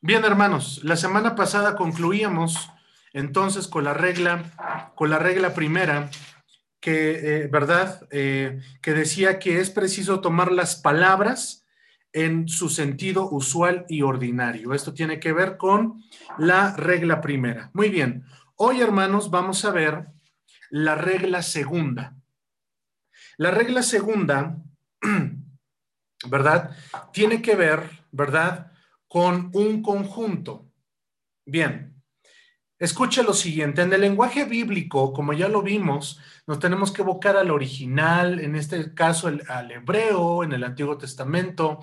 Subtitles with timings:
[0.00, 2.70] Bien, hermanos, la semana pasada concluíamos
[3.12, 6.08] entonces con la regla, con la regla primera,
[6.78, 8.06] que, eh, ¿verdad?
[8.12, 11.66] Eh, que decía que es preciso tomar las palabras
[12.12, 14.72] en su sentido usual y ordinario.
[14.72, 16.00] Esto tiene que ver con
[16.38, 17.72] la regla primera.
[17.74, 20.06] Muy bien, hoy, hermanos, vamos a ver
[20.70, 22.14] la regla segunda.
[23.36, 24.58] La regla segunda,
[26.28, 26.76] ¿verdad?
[27.12, 28.67] Tiene que ver, ¿verdad?
[29.08, 30.70] Con un conjunto.
[31.44, 32.00] Bien,
[32.78, 33.82] escuche lo siguiente.
[33.82, 38.54] En el lenguaje bíblico, como ya lo vimos, nos tenemos que evocar al original, en
[38.54, 41.80] este caso al hebreo, en el Antiguo Testamento,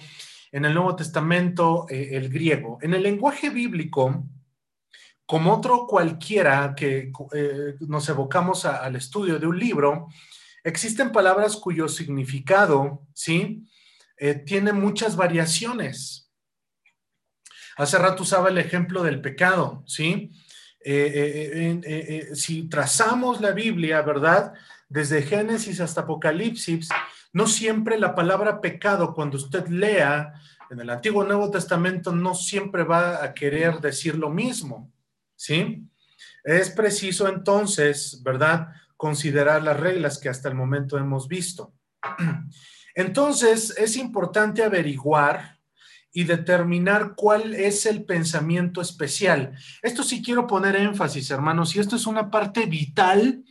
[0.52, 2.78] en el Nuevo Testamento, eh, el griego.
[2.82, 4.26] En el lenguaje bíblico,
[5.26, 10.08] como otro cualquiera que eh, nos evocamos al estudio de un libro,
[10.64, 13.68] existen palabras cuyo significado, ¿sí?
[14.18, 16.25] Eh, tiene muchas variaciones.
[17.78, 20.32] Hace rato usaba el ejemplo del pecado, ¿sí?
[20.88, 24.54] Eh, eh, eh, si trazamos la Biblia, ¿verdad?
[24.88, 26.90] Desde Génesis hasta Apocalipsis,
[27.34, 30.34] no siempre la palabra pecado, cuando usted lea
[30.70, 34.94] en el Antiguo Nuevo Testamento, no siempre va a querer decir lo mismo,
[35.36, 35.88] ¿sí?
[36.44, 38.70] Es preciso entonces, ¿verdad?
[38.96, 41.74] Considerar las reglas que hasta el momento hemos visto.
[42.96, 45.55] Entonces, es importante averiguar,
[46.16, 49.54] y determinar cuál es el pensamiento especial.
[49.84, 53.44] Esto sí quiero poner énfasis, hermanos, y esto es una parte vital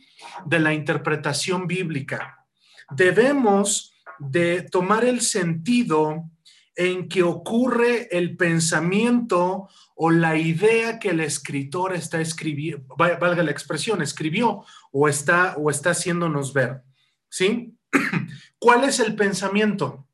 [0.47, 2.43] de la interpretación bíblica.
[2.89, 6.31] Debemos de tomar el sentido
[6.75, 13.51] en que ocurre el pensamiento o la idea que el escritor está escribiendo, valga la
[13.51, 16.81] expresión, escribió o está o está haciéndonos ver.
[17.29, 17.77] ¿Sí?
[18.57, 20.04] ¿Cuál es el pensamiento?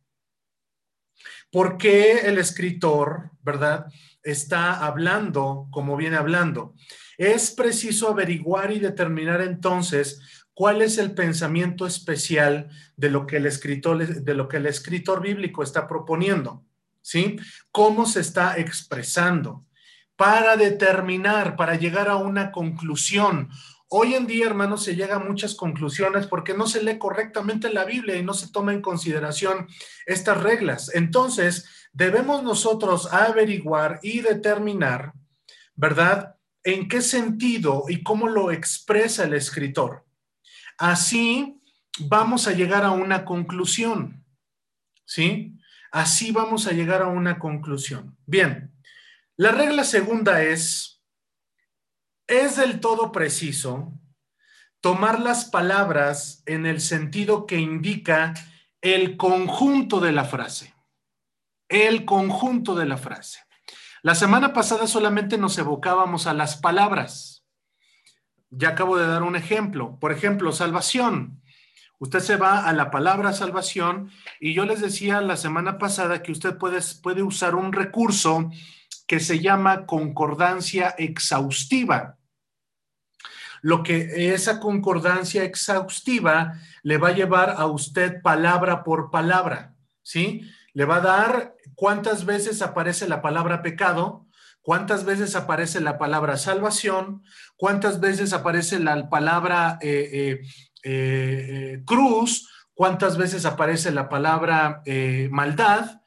[1.51, 3.87] ¿Por qué el escritor, verdad,
[4.23, 6.75] está hablando como viene hablando?
[7.17, 10.21] Es preciso averiguar y determinar entonces
[10.53, 15.21] cuál es el pensamiento especial de lo que el escritor, de lo que el escritor
[15.21, 16.63] bíblico está proponiendo,
[17.01, 17.37] ¿sí?
[17.71, 19.65] ¿Cómo se está expresando?
[20.15, 23.49] Para determinar, para llegar a una conclusión
[23.93, 27.83] Hoy en día, hermanos, se llega a muchas conclusiones porque no se lee correctamente la
[27.83, 29.67] Biblia y no se toma en consideración
[30.05, 30.95] estas reglas.
[30.95, 35.11] Entonces, debemos nosotros averiguar y determinar,
[35.75, 36.37] ¿verdad?
[36.63, 40.05] En qué sentido y cómo lo expresa el escritor.
[40.77, 41.61] Así
[41.99, 44.23] vamos a llegar a una conclusión,
[45.03, 45.57] ¿sí?
[45.91, 48.15] Así vamos a llegar a una conclusión.
[48.25, 48.73] Bien,
[49.35, 50.90] la regla segunda es
[52.31, 53.91] es del todo preciso
[54.79, 58.33] tomar las palabras en el sentido que indica
[58.79, 60.73] el conjunto de la frase.
[61.67, 63.41] El conjunto de la frase.
[64.01, 67.45] La semana pasada solamente nos evocábamos a las palabras.
[68.49, 69.99] Ya acabo de dar un ejemplo.
[69.99, 71.41] Por ejemplo, salvación.
[71.99, 74.09] Usted se va a la palabra salvación
[74.39, 78.49] y yo les decía la semana pasada que usted puede, puede usar un recurso
[79.05, 82.17] que se llama concordancia exhaustiva
[83.61, 90.41] lo que esa concordancia exhaustiva le va a llevar a usted palabra por palabra, ¿sí?
[90.73, 94.25] Le va a dar cuántas veces aparece la palabra pecado,
[94.61, 97.23] cuántas veces aparece la palabra salvación,
[97.55, 100.41] cuántas veces aparece la palabra eh, eh,
[100.83, 104.81] eh, cruz, cuántas veces aparece la palabra
[105.29, 106.01] maldad.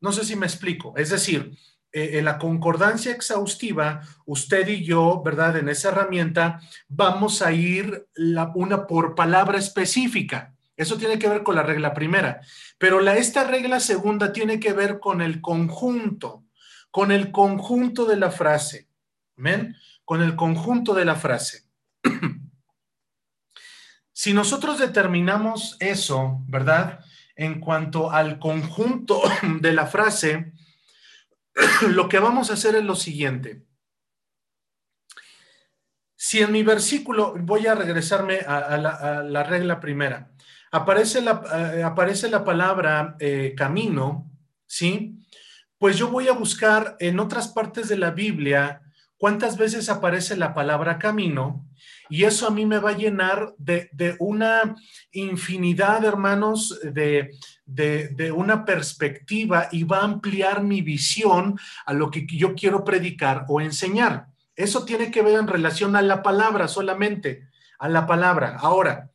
[0.00, 0.94] No sé si me explico.
[0.96, 1.56] Es decir,
[1.92, 5.56] eh, en la concordancia exhaustiva, usted y yo, ¿verdad?
[5.56, 10.54] En esa herramienta vamos a ir la, una por palabra específica.
[10.76, 12.42] Eso tiene que ver con la regla primera.
[12.78, 16.44] Pero la, esta regla segunda tiene que ver con el conjunto,
[16.92, 18.88] con el conjunto de la frase.
[19.36, 19.74] ¿Amén?
[20.04, 21.64] Con el conjunto de la frase.
[24.12, 27.00] si nosotros determinamos eso, ¿verdad?
[27.34, 29.20] En cuanto al conjunto
[29.60, 30.52] de la frase,
[31.88, 33.64] lo que vamos a hacer es lo siguiente.
[36.16, 40.30] Si en mi versículo, voy a regresarme a, la, regla primera,
[40.70, 41.42] aparece la,
[41.74, 44.30] eh, aparece la palabra eh, camino,
[44.66, 45.18] ¿sí?
[45.78, 48.82] Pues yo voy a buscar en otras partes de la Biblia
[49.20, 51.68] cuántas veces aparece la palabra camino
[52.08, 54.74] y eso a mí me va a llenar de, de una
[55.12, 57.30] infinidad, hermanos, de,
[57.66, 63.44] de, una perspectiva y va a ampliar mi visión a lo que yo quiero predicar
[63.48, 64.28] o enseñar.
[64.56, 67.46] Eso tiene que ver en relación a la palabra solamente,
[67.78, 68.56] a la palabra.
[68.58, 69.10] Ahora,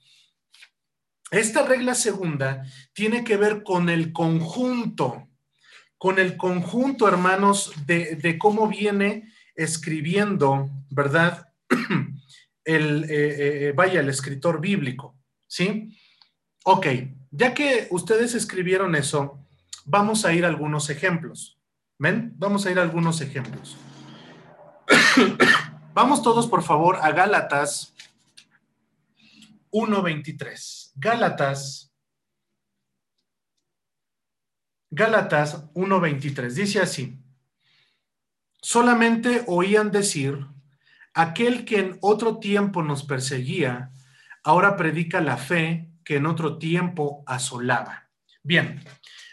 [1.31, 2.63] esta regla segunda
[2.93, 5.29] tiene que ver con el conjunto,
[5.97, 11.53] con el conjunto, hermanos, de, cómo viene escribiendo, ¿verdad?
[12.63, 15.15] El, eh, eh, vaya, el escritor bíblico,
[15.45, 15.95] ¿sí?
[16.63, 16.87] Ok,
[17.29, 19.39] ya que ustedes escribieron eso,
[19.85, 21.59] vamos a ir a algunos ejemplos.
[21.99, 22.33] ¿Ven?
[22.37, 23.77] Vamos a ir a algunos ejemplos.
[25.93, 27.93] vamos todos, por favor, a Gálatas
[29.71, 30.91] 1.23.
[30.95, 31.85] Gálatas
[34.95, 37.19] Gálatas 1.23 dice así,
[38.65, 40.47] solamente oían decir,
[41.13, 43.91] aquel que en otro tiempo nos perseguía,
[44.43, 48.09] ahora predica la fe que en otro tiempo asolaba.
[48.41, 48.83] Bien,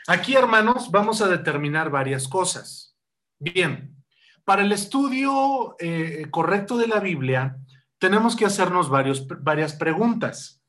[0.06, 2.94] aquí hermanos vamos a determinar varias cosas.
[3.38, 3.96] Bien,
[4.44, 7.56] para el estudio eh, correcto de la Biblia,
[7.98, 10.62] tenemos que hacernos varias preguntas.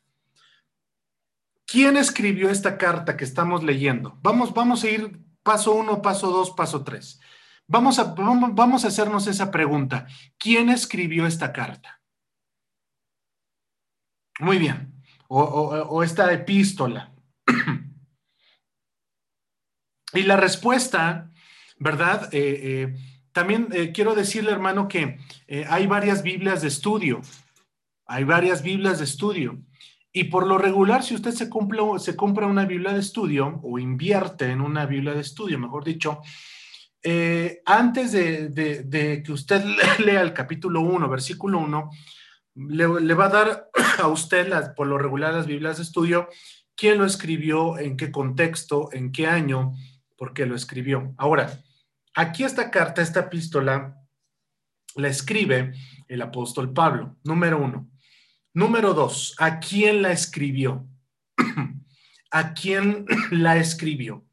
[1.65, 4.17] ¿Quién escribió esta carta que estamos leyendo?
[4.21, 7.19] Vamos, vamos a ir paso uno, paso dos, paso tres.
[7.67, 10.07] Vamos a, vamos a hacernos esa pregunta.
[10.37, 12.01] ¿Quién escribió esta carta?
[14.39, 14.93] Muy bien.
[15.27, 17.11] O, esta epístola.
[20.13, 21.31] y la respuesta,
[21.79, 22.29] ¿verdad?
[22.31, 22.95] Eh, eh,
[23.31, 25.17] también eh, quiero decirle, hermano, que
[25.67, 27.21] hay varias Biblias de estudio.
[28.05, 29.59] Hay varias Biblias de estudio.
[30.11, 31.49] Y por lo regular, si usted se,
[31.99, 36.21] se compra una Biblia de estudio o invierte en una Biblia de estudio, mejor dicho,
[37.03, 39.63] eh, antes de, que usted
[39.99, 41.89] lea el capítulo 1, versículo 1,
[42.55, 43.69] le, va a dar
[43.99, 46.29] a usted, por lo regular, las Biblias de estudio,
[46.75, 49.73] quién lo escribió, en qué contexto, en qué año,
[50.17, 51.13] por qué lo escribió.
[51.17, 51.61] Ahora,
[52.15, 53.97] aquí esta carta, esta epístola,
[54.95, 55.73] la escribe
[56.07, 57.89] el apóstol Pablo, número uno.
[58.53, 60.87] Número dos, ¿a quién la escribió?
[62.31, 64.25] ¿A quién la escribió?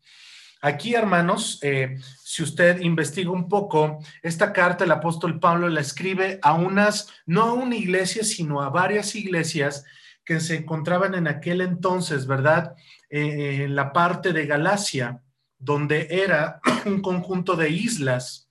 [0.63, 6.39] Aquí, hermanos, eh, si usted investiga un poco, esta carta el apóstol Pablo la escribe
[6.43, 9.85] a unas, no a una iglesia, sino a varias iglesias
[10.23, 12.75] que se encontraban en aquel entonces, ¿verdad?
[13.09, 15.23] Eh, en la parte de Galacia,
[15.59, 18.51] donde era un conjunto de islas,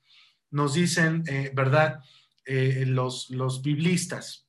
[0.49, 2.01] nos dicen, eh, ¿verdad?
[2.51, 4.47] los, los biblistas.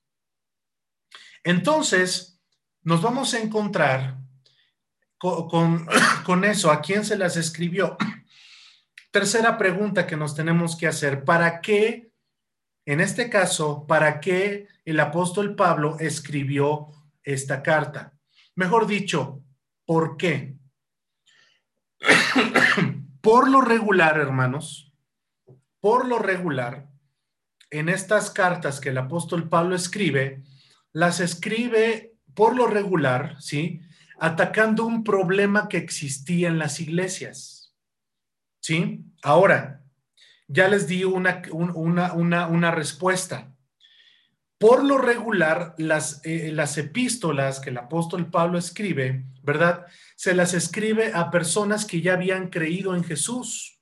[1.44, 2.40] Entonces,
[2.82, 4.19] nos vamos a encontrar
[6.24, 7.96] con, eso, ¿a quién se las escribió?
[9.10, 12.12] Tercera pregunta que nos tenemos que hacer, ¿para qué,
[12.86, 16.88] en este caso, para qué el apóstol Pablo escribió
[17.22, 18.14] esta carta?
[18.54, 19.42] Mejor dicho,
[19.84, 20.56] ¿por qué?
[23.20, 24.92] por lo regular, hermanos,
[25.80, 26.88] por lo regular,
[27.70, 30.42] en estas cartas que el apóstol Pablo escribe,
[30.92, 33.82] las escribe por lo regular, ¿sí?
[34.20, 37.74] Atacando un problema que existía en las iglesias,
[38.60, 39.04] ¿sí?
[39.22, 39.82] Ahora,
[40.46, 43.54] ya les di una, una, una, respuesta.
[44.58, 49.86] Por lo regular, las, eh, las epístolas que el apóstol Pablo escribe, ¿verdad?
[50.16, 53.80] Se las escribe a personas que ya habían creído en Jesús,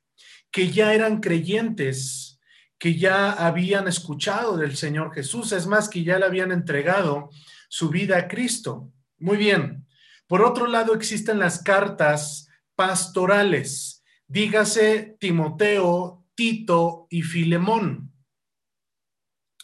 [0.51, 2.39] que ya eran creyentes,
[2.79, 7.31] que ya habían escuchado del Señor Jesús, es más, que ya le habían entregado
[7.69, 8.93] su vida a Cristo.
[9.19, 9.88] Muy bien.
[10.29, 18.13] Por otro lado, existen las cartas pastorales, dígase Timoteo, Tito y Filemón.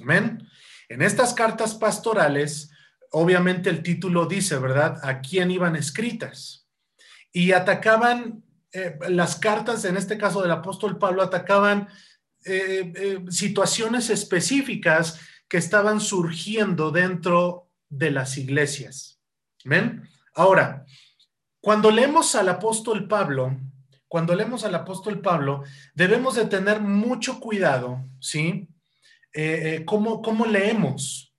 [0.01, 0.49] Amén.
[0.89, 2.71] En estas cartas pastorales,
[3.11, 6.67] obviamente el título dice, ¿verdad?, a quién iban escritas.
[7.31, 8.43] Y atacaban,
[8.73, 11.89] eh, las cartas, en este caso del apóstol Pablo, atacaban
[12.45, 19.21] eh, eh, situaciones específicas que estaban surgiendo dentro de las iglesias.
[19.65, 20.09] ¿Ven?
[20.35, 20.85] Ahora,
[21.61, 23.57] cuando leemos al apóstol Pablo,
[24.09, 25.63] cuando leemos al apóstol Pablo,
[25.95, 28.69] debemos de tener mucho cuidado, ¿sí?
[29.33, 31.35] Eh, ¿cómo, ¿cómo, leemos?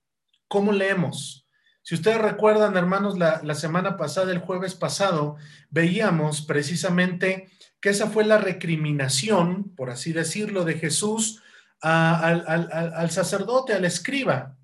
[0.48, 1.48] ¿Cómo leemos?
[1.84, 5.36] Si ustedes recuerdan, hermanos, la, la semana pasada, el jueves pasado,
[5.70, 7.48] veíamos precisamente
[7.80, 11.44] que esa fue la recriminación, por así decirlo, de Jesús
[11.82, 14.58] al, sacerdote, al escriba,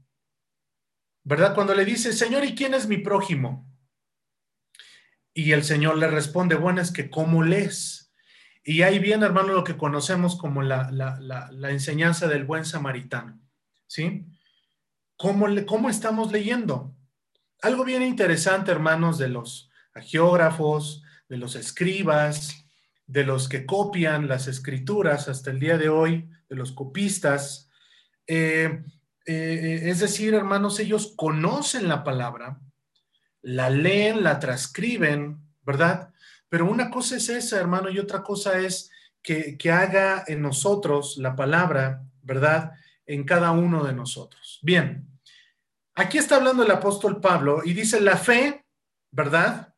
[1.23, 1.53] ¿verdad?
[1.53, 3.70] Cuando le dice, Señor, ¿y quién es mi prójimo?
[5.33, 8.13] Y el Señor le responde, bueno, es que ¿cómo lees?
[8.63, 10.89] Y ahí viene, hermano, lo que conocemos como la,
[11.69, 13.39] enseñanza del buen samaritano,
[13.87, 14.27] ¿sí?
[15.17, 16.95] ¿Cómo, le, ¿Cómo estamos leyendo?
[17.61, 22.65] Algo bien interesante, hermanos, de los geógrafos, de los escribas,
[23.07, 27.69] de los que copian las escrituras hasta el día de hoy, de los copistas.
[28.27, 28.83] Eh,
[29.25, 32.59] eh, es decir, hermanos, ellos conocen la palabra,
[33.41, 36.13] la leen, la transcriben, ¿verdad?
[36.49, 41.17] Pero una cosa es esa, hermano, y otra cosa es que, que haga en nosotros
[41.17, 42.73] la palabra, ¿verdad?
[43.05, 44.59] En cada uno de nosotros.
[44.61, 45.07] Bien,
[45.95, 48.65] aquí está hablando el apóstol Pablo y dice la fe,
[49.11, 49.73] ¿verdad?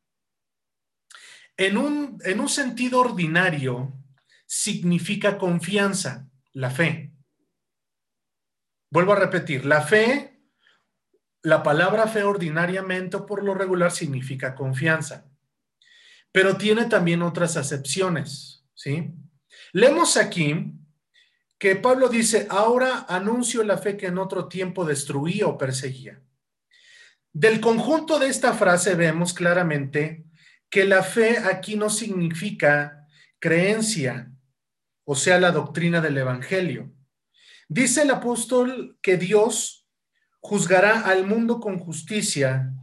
[1.57, 3.93] En un, en un sentido ordinario
[4.45, 7.13] significa confianza, la fe.
[8.89, 10.32] Vuelvo a repetir, la fe,
[11.43, 15.29] la palabra fe ordinariamente o por lo regular significa confianza,
[16.31, 19.13] pero tiene también otras acepciones, ¿sí?
[19.73, 20.73] Leemos aquí
[21.59, 26.21] que Pablo dice, ahora anuncio la fe que en otro tiempo destruía o perseguía.
[27.31, 30.25] Del conjunto de esta frase vemos claramente
[30.69, 33.07] que la fe aquí no significa
[33.39, 34.31] creencia,
[35.03, 36.91] o sea, la doctrina del Evangelio.
[37.67, 39.82] Dice el apóstol que Dios
[40.43, 42.73] juzgará al mundo con justicia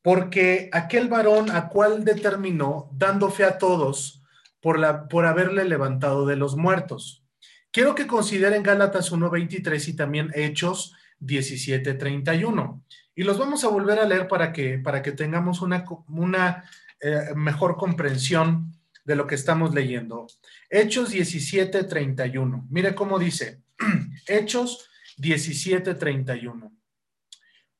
[0.00, 4.22] porque aquel varón a cual determinó, dando fe a todos
[4.60, 7.24] por, la, por haberle levantado de los muertos.
[7.72, 12.82] Quiero que consideren Gálatas 1.23 y también Hechos 17.31.
[13.16, 16.64] Y los vamos a volver a leer para que, para que tengamos una, una
[17.00, 18.72] eh, mejor comprensión
[19.04, 20.26] de lo que estamos leyendo.
[20.70, 22.66] Hechos 17.31.
[22.70, 23.62] Mire cómo dice.
[24.28, 26.70] Hechos 17:31.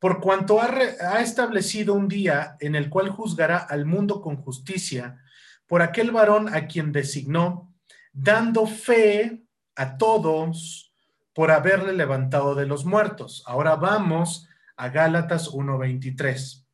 [0.04, 5.18] Por cuanto ha, establecido un día en el cual juzgará al mundo con justicia
[5.66, 7.72] por aquel varón a quien designó,
[8.12, 10.92] dando fe a todos
[11.32, 13.44] por haberle levantado de los muertos.
[13.46, 14.46] Ahora vamos
[14.76, 16.66] a Gálatas 1:23.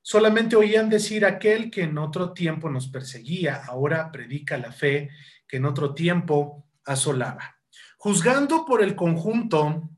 [0.00, 5.10] Solamente oían decir aquel que en otro tiempo nos perseguía, ahora predica la fe
[5.48, 7.56] que en otro tiempo asolaba.
[7.96, 9.90] Juzgando por el conjunto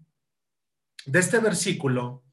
[1.04, 2.24] de este versículo,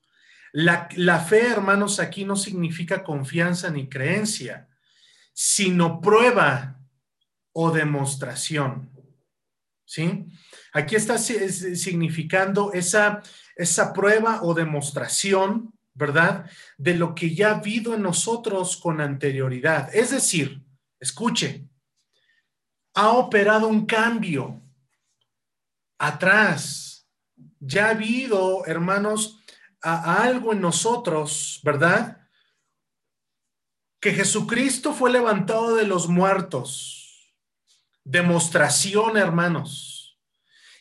[0.59, 4.67] la, fe, hermanos, aquí no significa confianza ni creencia,
[5.31, 6.81] sino prueba
[7.53, 8.89] o demostración.
[9.85, 10.25] ¿Sí?
[10.73, 13.21] Aquí está significando esa,
[13.55, 16.49] esa prueba o demostración, ¿verdad?
[16.77, 19.95] De lo que ya ha habido en nosotros con anterioridad.
[19.95, 20.63] Es decir,
[20.99, 21.69] escuche,
[22.95, 24.59] ha operado un cambio
[25.99, 27.07] atrás.
[27.59, 29.36] Ya ha habido, hermanos,
[29.81, 32.27] a, algo en nosotros, ¿verdad?
[33.99, 37.33] Que Jesucristo fue levantado de los muertos.
[38.03, 40.19] Demostración, hermanos.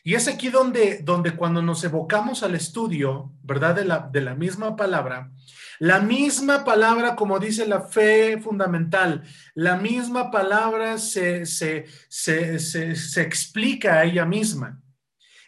[0.03, 3.75] Y es aquí donde, donde cuando nos evocamos al estudio, ¿verdad?
[3.75, 5.31] De la, de la misma palabra,
[5.79, 9.23] la misma palabra, como dice la fe fundamental,
[9.53, 14.81] la misma palabra se, se, se, se explica a ella misma.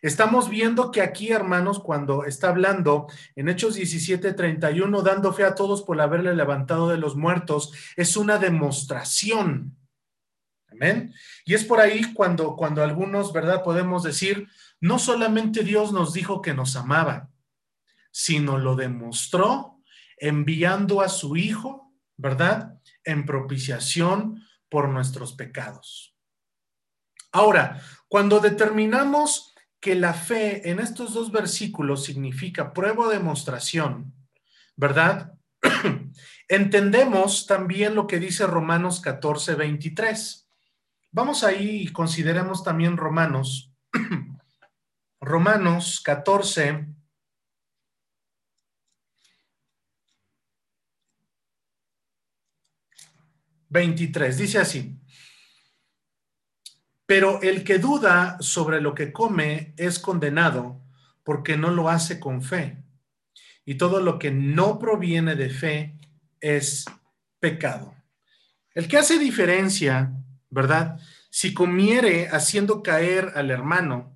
[0.02, 5.56] Estamos viendo que aquí, hermanos, cuando está hablando en Hechos 17, 31, dando fe a
[5.56, 9.76] todos por haberle levantado de los muertos, es una demostración.
[10.72, 11.14] Amén.
[11.46, 13.64] Y es por ahí cuando, cuando algunos, ¿verdad?
[13.64, 14.48] Podemos decir,
[14.80, 17.30] no solamente Dios nos dijo que nos amaba,
[18.12, 19.80] sino lo demostró
[20.18, 22.80] enviando a su Hijo, ¿verdad?
[23.04, 26.16] En propiciación por nuestros pecados.
[27.32, 29.49] Ahora, cuando determinamos
[29.80, 34.14] que la fe en estos dos versículos significa prueba o demostración,
[34.76, 35.34] ¿verdad?
[36.50, 40.50] Entendemos también lo que dice Romanos 14, 23.
[41.12, 43.74] Vamos ahí y consideremos también Romanos.
[45.22, 46.88] Romanos 14,
[53.70, 54.38] 23.
[54.38, 54.99] Dice así.
[57.10, 60.80] Pero el que duda sobre lo que come es condenado
[61.24, 62.84] porque no lo hace con fe.
[63.66, 65.98] Y todo lo que no proviene de fe
[66.40, 66.86] es
[67.40, 67.96] pecado.
[68.76, 70.14] El que hace diferencia,
[70.52, 71.00] ¿verdad?
[71.32, 74.14] Si comiere haciendo caer al hermano,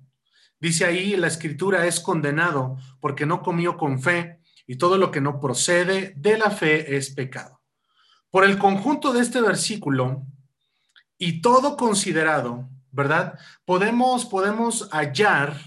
[0.60, 5.20] dice ahí la escritura es condenado porque no comió con fe y todo lo que
[5.20, 7.60] no procede de la fe es pecado.
[8.30, 10.24] Por el conjunto de este versículo
[11.18, 13.38] y todo considerado, ¿verdad?
[13.64, 15.58] Podemos, podemos hallar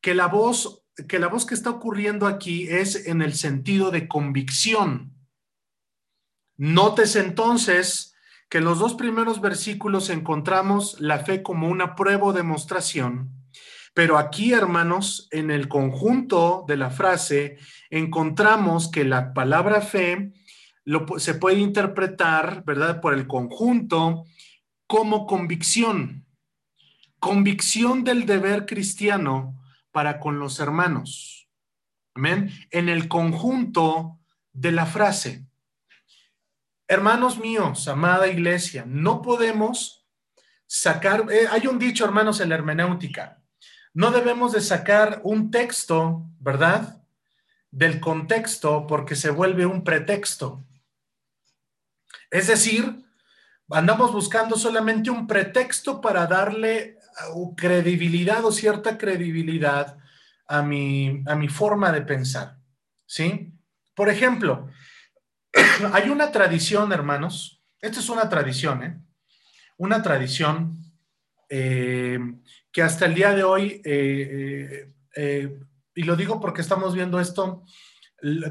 [0.00, 4.08] que la voz que la voz que está ocurriendo aquí es en el sentido de
[4.08, 5.12] convicción.
[6.56, 8.14] Notes entonces
[8.48, 13.30] que en los dos primeros versículos encontramos la fe como una prueba o demostración,
[13.92, 17.56] pero aquí, hermanos, en el conjunto de la frase,
[17.90, 20.32] encontramos que la palabra fe
[21.16, 24.24] se puede interpretar, ¿verdad?, por el conjunto
[24.86, 26.25] como convicción
[27.18, 31.48] convicción del deber cristiano para con los hermanos.
[32.14, 32.50] Amén.
[32.70, 34.18] En el conjunto
[34.52, 35.46] de la frase.
[36.88, 40.06] Hermanos míos, amada iglesia, no podemos
[40.66, 43.42] sacar, eh, hay un dicho, hermanos, en la hermenéutica,
[43.92, 47.02] no debemos de sacar un texto, ¿verdad?
[47.70, 50.64] Del contexto porque se vuelve un pretexto.
[52.30, 53.04] Es decir,
[53.70, 56.95] andamos buscando solamente un pretexto para darle
[57.56, 59.98] credibilidad o cierta credibilidad
[60.46, 62.58] a mi, a mi forma de pensar,
[63.06, 63.52] ¿sí?
[63.94, 64.68] Por ejemplo,
[65.92, 69.00] hay una tradición, hermanos, esta es una tradición, ¿eh?
[69.78, 70.82] Una tradición
[71.48, 72.18] eh,
[72.72, 75.60] que hasta el día de hoy, eh, eh,
[75.94, 77.64] y lo digo porque estamos viendo esto,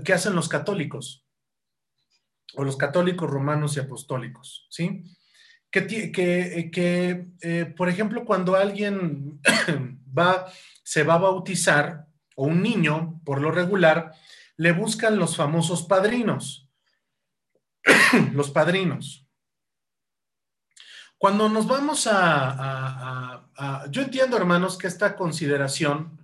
[0.03, 1.25] que hacen los católicos,
[2.55, 5.03] o los católicos romanos y apostólicos, ¿sí?
[5.84, 9.41] Que, que, por ejemplo, cuando alguien
[10.17, 10.48] va,
[10.84, 14.13] se va a bautizar, o un niño, por lo regular,
[14.58, 16.70] le buscan los famosos padrinos.
[18.34, 19.27] los padrinos.
[21.17, 23.48] Cuando nos vamos a,
[23.89, 26.20] Yo entiendo, hermanos, que esta consideración,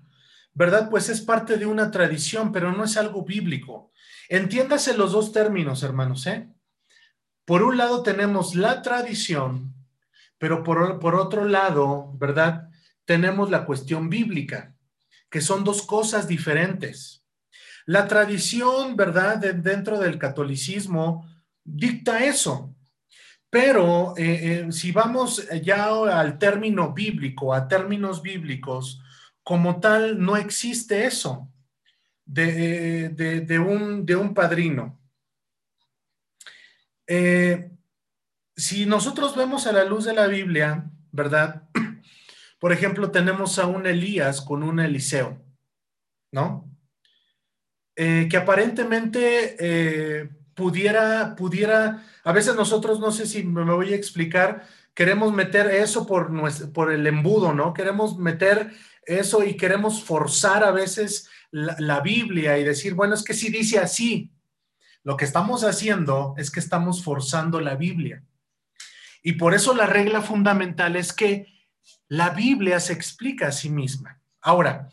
[0.53, 0.89] ¿verdad?
[0.89, 3.91] Pues es parte de una tradición, pero no es algo bíblico.
[4.29, 6.49] Entiéndase los dos términos, hermanos, ¿eh?
[7.51, 9.75] Por un lado tenemos la tradición,
[10.37, 12.69] pero por, por otro lado, ¿verdad?
[13.03, 14.73] Tenemos la cuestión bíblica,
[15.29, 17.25] que son dos cosas diferentes.
[17.85, 19.37] La tradición, ¿verdad?
[19.37, 21.29] dentro del catolicismo
[21.61, 22.73] dicta eso.
[23.49, 29.01] Pero eh, eh, si vamos ya al término bíblico, a términos bíblicos,
[29.43, 31.51] como tal, no existe eso
[32.25, 33.13] de,
[33.59, 35.00] un, de un, padrino.
[37.13, 37.69] Eh,
[38.55, 41.63] si nosotros vemos a la luz de la Biblia, ¿verdad?
[42.59, 45.43] Por ejemplo, tenemos a un Elías con un Eliseo,
[46.31, 46.67] ¿no?
[47.93, 55.33] que aparentemente pudiera, pudiera, a veces nosotros, no sé si me voy a explicar, queremos
[55.33, 56.31] meter eso por,
[56.73, 57.73] por el embudo, ¿no?
[57.73, 58.71] Queremos meter
[59.05, 63.79] eso y queremos forzar a veces la, Biblia y decir, bueno, es que si dice
[63.79, 64.31] así.
[65.03, 68.23] Lo que estamos haciendo es que estamos forzando la Biblia.
[69.23, 71.47] Y por eso la regla fundamental es que
[72.07, 74.21] la Biblia se explica a sí misma.
[74.41, 74.89] Ahora,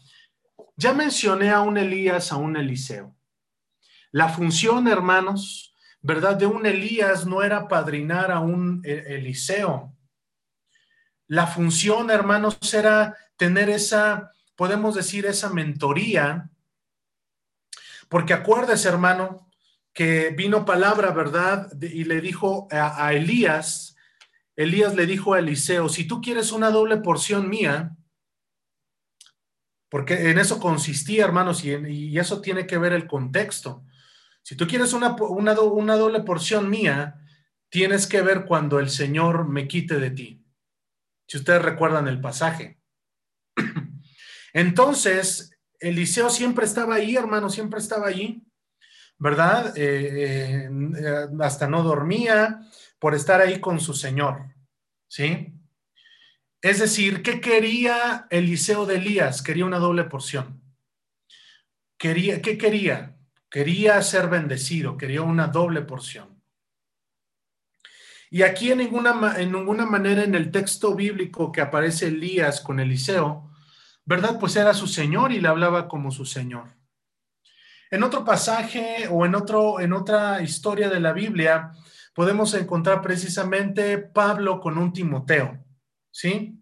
[0.76, 3.16] ya mencioné a un Elías, a un Eliseo.
[4.10, 6.36] La función, hermanos, ¿verdad?
[6.36, 9.94] De un Elías no era padrinar a un e-, Eliseo.
[11.26, 16.48] La función, hermanos, era tener esa, podemos decir, esa mentoría.
[18.08, 19.47] Porque acuérdese, hermano,
[19.98, 21.72] que vino palabra, ¿verdad?
[21.82, 23.96] Y le dijo a, Elías,
[24.54, 27.96] Elías le dijo a Eliseo, si tú quieres una doble porción mía,
[29.88, 33.84] porque en eso consistía, hermanos, y, eso tiene que ver el contexto.
[34.40, 37.20] Si tú quieres una, una, doble porción mía,
[37.68, 40.44] tienes que ver cuando el Señor me quite de ti.
[41.26, 42.78] Si ustedes recuerdan el pasaje.
[44.52, 48.47] Entonces, Eliseo siempre estaba ahí, hermano, siempre estaba allí,
[49.18, 49.76] ¿verdad?
[49.76, 52.60] Eh, eh, hasta no dormía
[52.98, 54.54] por estar ahí con su Señor,
[55.08, 55.54] ¿sí?
[56.60, 59.42] Es decir, ¿qué quería Eliseo de Elías?
[59.42, 60.60] Quería una doble porción.
[61.96, 63.16] Quería, ¿Qué quería?
[63.50, 66.42] Quería ser bendecido, quería una doble porción.
[68.30, 72.78] Y aquí en ninguna, en ninguna manera en el texto bíblico que aparece Elías con
[72.78, 73.50] Eliseo,
[74.04, 74.38] ¿verdad?
[74.38, 76.77] Pues era su Señor y le hablaba como su Señor.
[77.90, 81.72] En otro pasaje o en, otro, en otra historia de la Biblia,
[82.14, 85.64] podemos encontrar precisamente Pablo con un Timoteo,
[86.10, 86.60] ¿sí?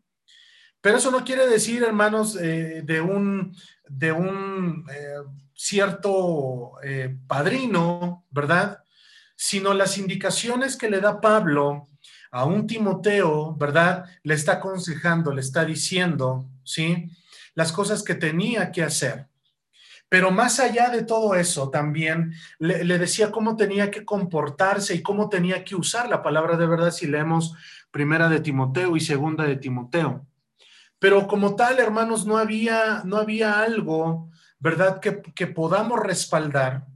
[0.80, 3.56] Pero eso no quiere decir, hermanos, eh, de un,
[3.88, 5.16] de un eh,
[5.52, 8.84] cierto eh, padrino, ¿verdad?
[9.34, 11.88] Sino las indicaciones que le da Pablo
[12.30, 14.04] a un Timoteo, ¿verdad?
[14.22, 17.10] Le está aconsejando, le está diciendo, ¿sí?
[17.54, 19.26] Las cosas que tenía que hacer.
[20.08, 25.28] Pero más allá de todo eso, también le, decía cómo tenía que comportarse y cómo
[25.28, 27.54] tenía que usar la palabra de verdad si leemos
[27.90, 30.26] primera de Timoteo y segunda de Timoteo.
[30.98, 35.00] Pero como tal, hermanos, no había, no había algo ¿verdad?
[35.00, 36.86] Que, podamos respaldar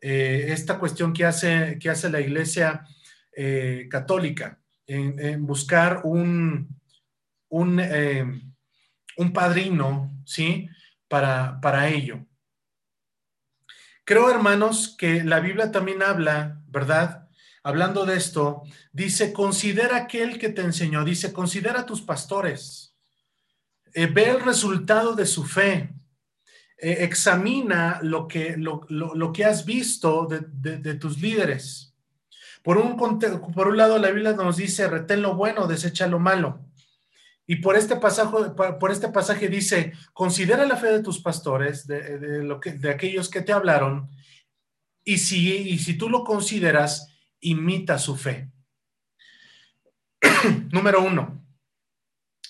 [0.00, 2.84] eh, esta cuestión que hace, que hace la Iglesia
[3.32, 6.68] eh, Católica en, buscar un,
[7.48, 8.24] un, eh,
[9.16, 10.68] un, padrino, ¿sí?
[11.08, 12.24] Para, para ello.
[14.06, 17.28] Creo, hermanos, que la Biblia también habla, ¿verdad?
[17.64, 22.94] Hablando de esto, dice, considera aquel que te enseñó, dice, considera a tus pastores,
[23.92, 25.92] ve el resultado de su fe,
[26.78, 31.92] eh, examina lo que, lo, que has visto de, tus líderes.
[32.62, 36.60] Por un, por un lado, la Biblia nos dice, retén lo bueno, desecha lo malo.
[37.46, 38.30] Y por este pasaje,
[38.80, 43.28] por este pasaje dice, considera la fe de tus pastores, de, lo que, de aquellos
[43.28, 44.10] que te hablaron,
[45.04, 48.50] y si, y si tú lo consideras, imita su fe.
[50.72, 51.44] Número uno.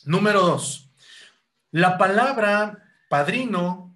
[0.04, 0.90] Número dos.
[1.70, 3.94] La palabra padrino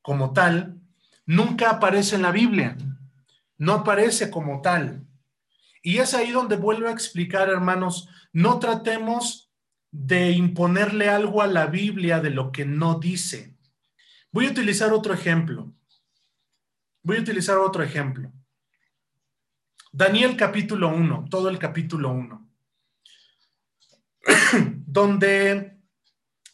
[0.00, 0.80] como tal
[1.26, 2.78] nunca aparece en la Biblia.
[3.58, 5.06] No aparece como tal.
[5.82, 9.51] Y es ahí donde vuelvo a explicar, hermanos, no tratemos
[9.92, 13.54] de imponerle algo a la Biblia de lo que no dice.
[14.32, 15.72] Voy a utilizar otro ejemplo.
[17.02, 18.32] Voy a utilizar otro ejemplo.
[19.92, 22.48] Daniel capítulo 1, todo el capítulo 1,
[24.86, 25.76] donde,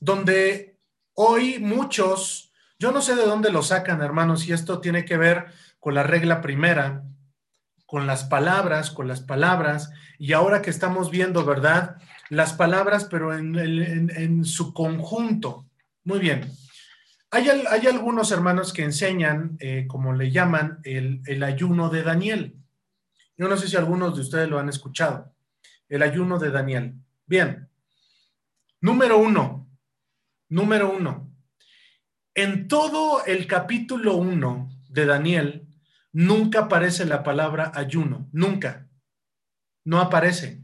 [0.00, 0.80] donde
[1.14, 5.52] hoy muchos, yo no sé de dónde lo sacan, hermanos, y esto tiene que ver
[5.78, 7.04] con la regla primera,
[7.86, 11.98] con las palabras, con las palabras, y ahora que estamos viendo, ¿verdad?
[12.30, 15.66] Las palabras, pero en, su conjunto.
[16.04, 16.50] Muy bien.
[17.30, 22.56] Hay, hay algunos hermanos que enseñan, eh, como le llaman, el, el ayuno de Daniel.
[23.36, 25.32] Yo no sé si algunos de ustedes lo han escuchado.
[25.88, 26.94] El ayuno de Daniel.
[27.26, 27.68] Bien.
[28.80, 29.68] Número uno.
[30.48, 31.30] Número uno.
[32.34, 35.68] En todo el capítulo uno de Daniel,
[36.12, 38.88] nunca aparece la palabra ayuno, nunca.
[39.84, 40.62] No aparece.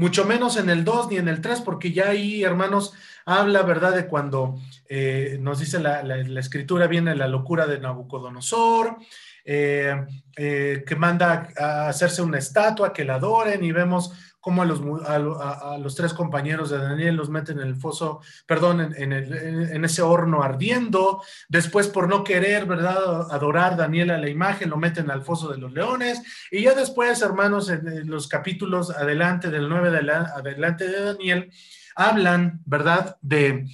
[0.00, 2.94] Mucho menos en el 2 ni en el 3, porque ya ahí, hermanos,
[3.26, 4.58] habla, ¿verdad?, de cuando
[4.88, 6.00] eh, nos dice la,
[6.40, 8.96] escritura, viene la locura de Nabucodonosor,
[9.44, 9.94] eh,
[10.38, 15.94] eh, que manda a hacerse una estatua, que la adoren, y vemos cómo a los,
[15.94, 21.22] tres compañeros de Daniel los meten en el foso, perdón, en, ese horno ardiendo.
[21.48, 25.58] Después, por no querer, ¿verdad?, adorar Daniel a la imagen, lo meten al foso de
[25.58, 26.22] los leones.
[26.50, 31.52] Y ya después, hermanos, en, los capítulos adelante, del 9 de adelante de Daniel,
[31.94, 33.66] hablan, ¿verdad?, de,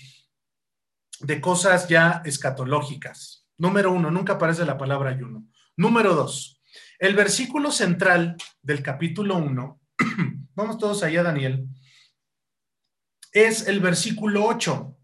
[1.20, 3.46] de cosas ya escatológicas.
[3.58, 5.46] Número uno, nunca aparece la palabra ayuno.
[5.76, 6.60] Número dos,
[6.98, 9.80] el versículo central del capítulo uno
[10.56, 11.68] vamos todos allá, Daniel,
[13.32, 14.96] es el versículo 8.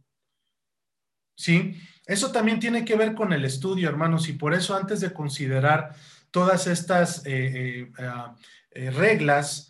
[1.36, 1.76] ¿Sí?
[2.06, 5.94] Eso también tiene que ver con el estudio, hermanos, y por eso antes de considerar
[6.30, 8.34] todas estas eh, eh, ah,
[8.70, 9.68] eh, reglas,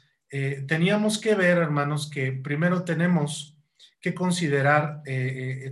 [0.66, 3.59] teníamos que ver, hermanos, que primero tenemos
[4.01, 5.03] que considerar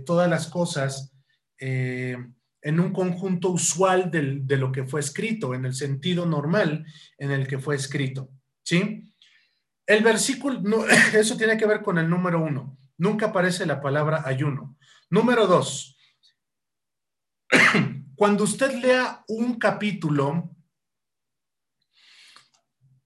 [0.05, 1.15] todas las cosas
[1.57, 6.85] en un conjunto usual de lo que fue escrito, en el sentido normal
[7.17, 8.29] en el que fue escrito.
[8.63, 9.10] ¿Sí?
[9.85, 12.77] El versículo, eso tiene que ver con el número uno.
[12.97, 14.77] Nunca aparece la palabra ayuno.
[15.09, 15.97] Número dos,
[18.15, 20.55] cuando usted lea un capítulo,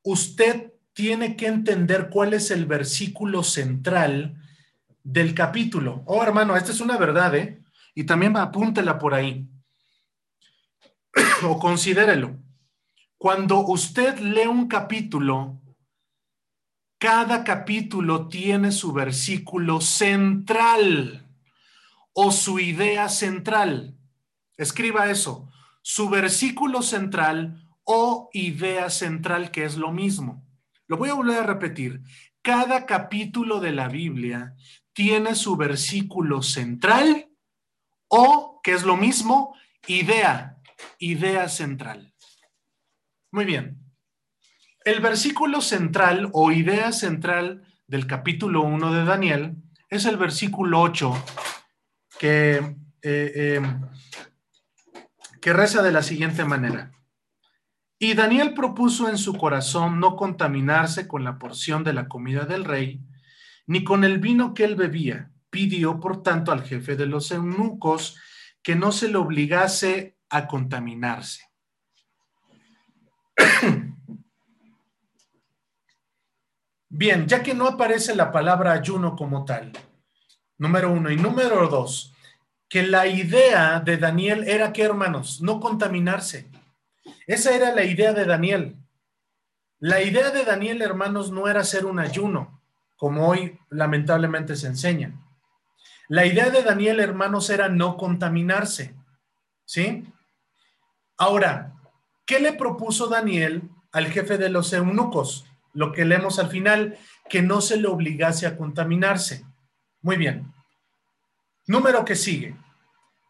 [0.03, 4.41] usted tiene que entender cuál es el versículo central
[5.03, 6.03] del capítulo.
[6.05, 7.61] Oh, hermano, esta es una verdad, ¿eh?
[7.93, 9.47] Y también apúntela por ahí.
[11.43, 12.37] o considérelo.
[13.17, 15.61] Cuando usted lee un capítulo,
[16.97, 21.27] cada capítulo tiene su versículo central
[22.13, 23.97] o su idea central.
[24.57, 30.43] Escriba eso, su versículo central o idea central, que es lo mismo.
[30.87, 32.01] Lo voy a volver a repetir.
[32.41, 34.55] Cada capítulo de la Biblia
[34.93, 37.29] tiene su versículo central
[38.07, 39.55] o, que es lo mismo,
[39.87, 40.57] idea,
[40.99, 42.13] idea central.
[43.31, 43.84] Muy bien.
[44.85, 49.55] El versículo central o idea central del capítulo 1 de Daniel
[49.89, 51.11] es el versículo 8
[52.19, 53.81] que, eh, em,
[55.41, 56.91] que reza de la siguiente manera.
[57.97, 62.63] Y Daniel propuso en su corazón no contaminarse con la porción de la comida del
[62.63, 63.01] rey,
[63.65, 65.31] ni con el vino que él bebía.
[65.49, 68.19] Pidió, por tanto, al jefe de los eunucos
[68.61, 71.41] que no se le obligase a contaminarse.
[76.89, 79.71] Bien, ya que no aparece la palabra ayuno como tal,
[80.57, 81.09] número uno.
[81.09, 82.13] Y número dos,
[82.69, 86.49] que la idea de Daniel era que, hermanos, no contaminarse.
[87.27, 88.75] Esa era la idea de Daniel.
[89.79, 92.61] La idea de Daniel, hermanos, no era hacer un ayuno,
[92.95, 95.13] como hoy lamentablemente se enseña.
[96.07, 98.95] La idea de Daniel, hermanos, era no contaminarse.
[99.65, 100.05] ¿Sí?
[101.17, 101.73] Ahora,
[102.25, 105.45] ¿qué le propuso Daniel al jefe de los eunucos?
[105.75, 106.97] Lo que leemos al final,
[107.29, 109.45] que no se le obligase a contaminarse.
[110.01, 110.51] Muy bien.
[111.67, 112.55] Número que sigue.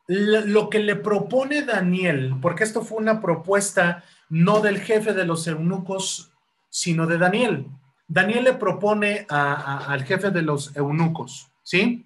[0.07, 5.47] Lo que le propone Daniel, porque esto fue una propuesta no del jefe de los
[5.47, 6.31] eunucos,
[6.69, 7.67] sino de Daniel.
[8.07, 12.05] Daniel le propone al jefe de los eunucos, ¿sí?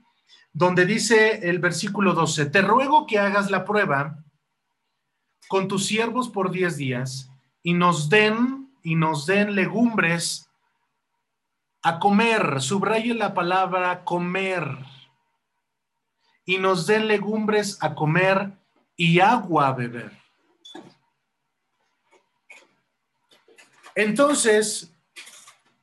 [0.54, 4.24] Donde dice el versículo 12, te ruego que hagas la prueba
[5.50, 7.30] con tus siervos por 10 días
[7.62, 10.50] y nos den y nos den legumbres
[11.82, 14.64] a comer, subraye la palabra comer,
[16.46, 18.52] y nos den legumbres a comer
[18.96, 20.12] y agua a beber.
[23.94, 24.92] Entonces,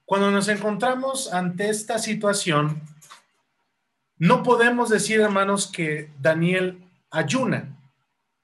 [0.05, 2.83] cuando nos encontramos ante esta situación,
[4.19, 7.79] no podemos decir, hermanos, que Daniel ayuna.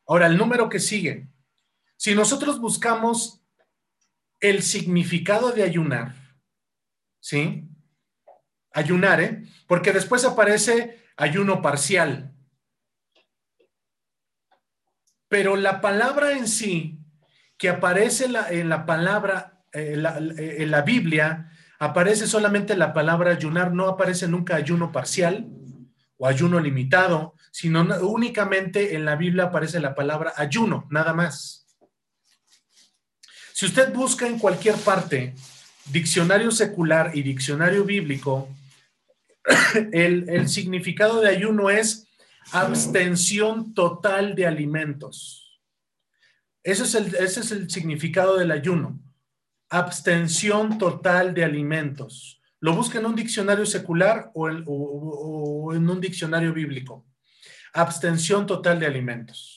[0.07, 1.27] Ahora, el número que sigue.
[1.97, 3.42] Si nosotros buscamos
[4.43, 6.15] el significado de ayunar,
[7.21, 7.69] ¿sí?
[8.73, 9.45] Ayunar, ¿eh?
[9.67, 12.35] Porque después aparece ayuno parcial.
[15.29, 16.99] Pero la palabra en sí,
[17.57, 19.95] que aparece en la, palabra, eh,
[20.59, 25.49] en la Biblia, aparece solamente la palabra ayunar, no aparece nunca ayuno parcial
[26.17, 31.62] o ayuno limitado, sino únicamente en la Biblia aparece la palabra ayuno, nada más.
[33.63, 35.37] Si usted busca en cualquier parte
[35.85, 38.49] diccionario secular y diccionario bíblico,
[39.93, 42.09] el, significado de ayuno es
[42.51, 45.61] abstención total de alimentos.
[46.65, 48.99] Ese es, el, significado del ayuno.
[49.71, 52.43] Abstención total de alimentos.
[52.59, 57.07] Lo busca en un diccionario secular o, en un diccionario bíblico.
[57.75, 59.52] Abstención total de alimentos.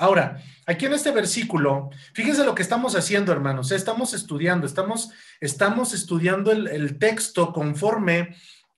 [0.00, 3.70] Ahora, aquí en este versículo, fíjense lo que estamos haciendo, hermanos.
[3.70, 5.10] Estamos estudiando, estamos,
[5.40, 8.34] estamos estudiando el, texto conforme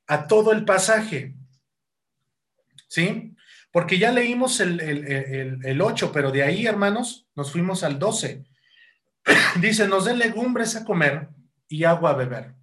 [0.08, 1.36] a todo el pasaje.
[2.88, 3.36] ¿Sí?
[3.70, 8.42] Porque ya leímos el, el, 8, pero de ahí, hermanos, nos fuimos al 12.
[9.60, 11.28] Dice, nos den legumbres a comer
[11.68, 12.54] y agua a beber.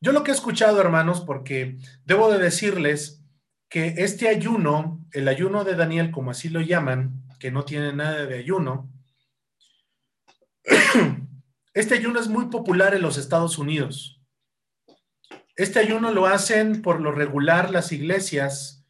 [0.00, 3.22] Yo lo que he escuchado, hermanos, porque debo de decirles
[3.68, 8.26] que este ayuno, el ayuno de Daniel, como así lo llaman, que no tiene nada
[8.26, 8.90] de ayuno,
[11.74, 14.20] este ayuno es muy popular en los Estados Unidos.
[15.56, 18.84] Este ayuno lo hacen por lo regular las iglesias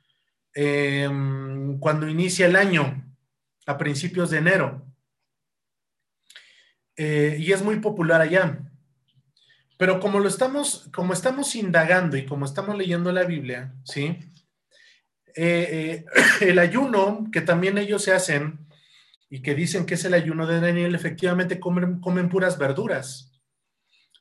[0.55, 3.05] em, cuando inicia el año,
[3.67, 4.87] a principios de enero.
[6.97, 8.59] Eh, y es muy popular allá.
[9.79, 14.19] Pero como lo estamos, como estamos indagando y como estamos leyendo la Biblia, ¿sí?
[15.37, 16.05] Eh, eh,
[16.49, 18.66] el ayuno que también ellos se hacen
[19.29, 23.33] y que dicen que es el ayuno de Daniel, efectivamente comen, comen puras verduras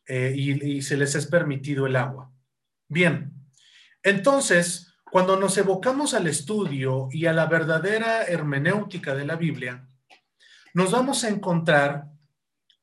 [0.08, 2.32] eh, y, y se les es permitido el agua.
[2.88, 3.34] Bien,
[4.04, 9.88] entonces, cuando nos evocamos al estudio y a la verdadera hermenéutica de la Biblia,
[10.74, 12.12] nos vamos a encontrar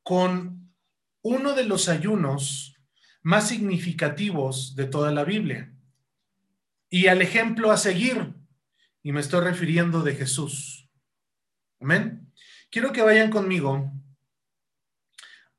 [0.01, 0.73] con
[1.21, 2.75] uno de los ayunos
[3.21, 5.72] más significativos de toda la Biblia.
[6.93, 8.35] Y al ejemplo a seguir,
[9.01, 10.87] y me estoy refiriendo de Jesús.
[11.81, 12.31] Amén.
[12.69, 13.91] Quiero que vayan conmigo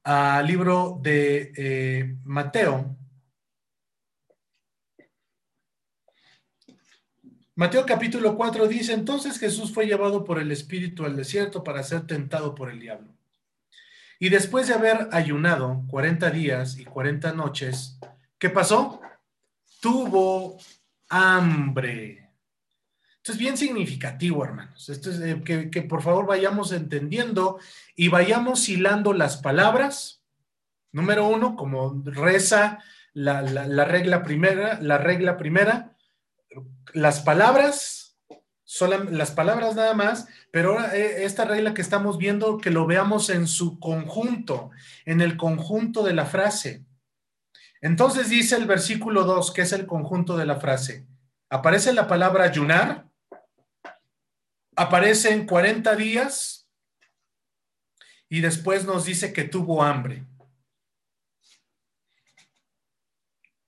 [0.05, 2.97] al libro de eh, Mateo.
[7.57, 12.07] Mateo capítulo 4 dice, entonces Jesús fue llevado por el Espíritu al desierto para ser
[12.07, 13.13] tentado por el diablo.
[14.21, 17.99] Y después de haber ayunado 40 días y 40 noches,
[18.39, 19.01] ¿qué pasó?
[19.81, 20.59] Tuvo
[21.15, 22.31] hambre.
[23.17, 24.89] Esto es bien significativo, hermanos.
[24.89, 27.59] Esto es eh, que, por favor vayamos entendiendo
[27.95, 30.23] y vayamos hilando las palabras.
[30.93, 35.97] Número uno, como reza la, la regla primera, la regla primera,
[36.93, 38.05] las palabras
[39.11, 43.31] las palabras nada más, pero ahora eh, esta regla que estamos viendo, que lo veamos
[43.31, 44.71] en su conjunto,
[45.05, 46.85] en el conjunto de la frase.
[47.85, 51.07] Entonces dice el versículo 2, que es el conjunto de la frase.
[51.51, 53.11] Aparece la palabra ayunar,
[54.75, 56.67] aparece en 40 días
[58.31, 60.25] y después nos dice que tuvo hambre.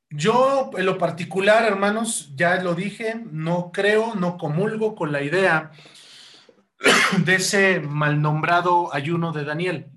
[0.09, 5.73] Yo, en lo particular, hermanos, ya lo dije, no creo, no comulgo con la idea
[7.19, 9.91] de ese mal nombrado ayuno de Daniel.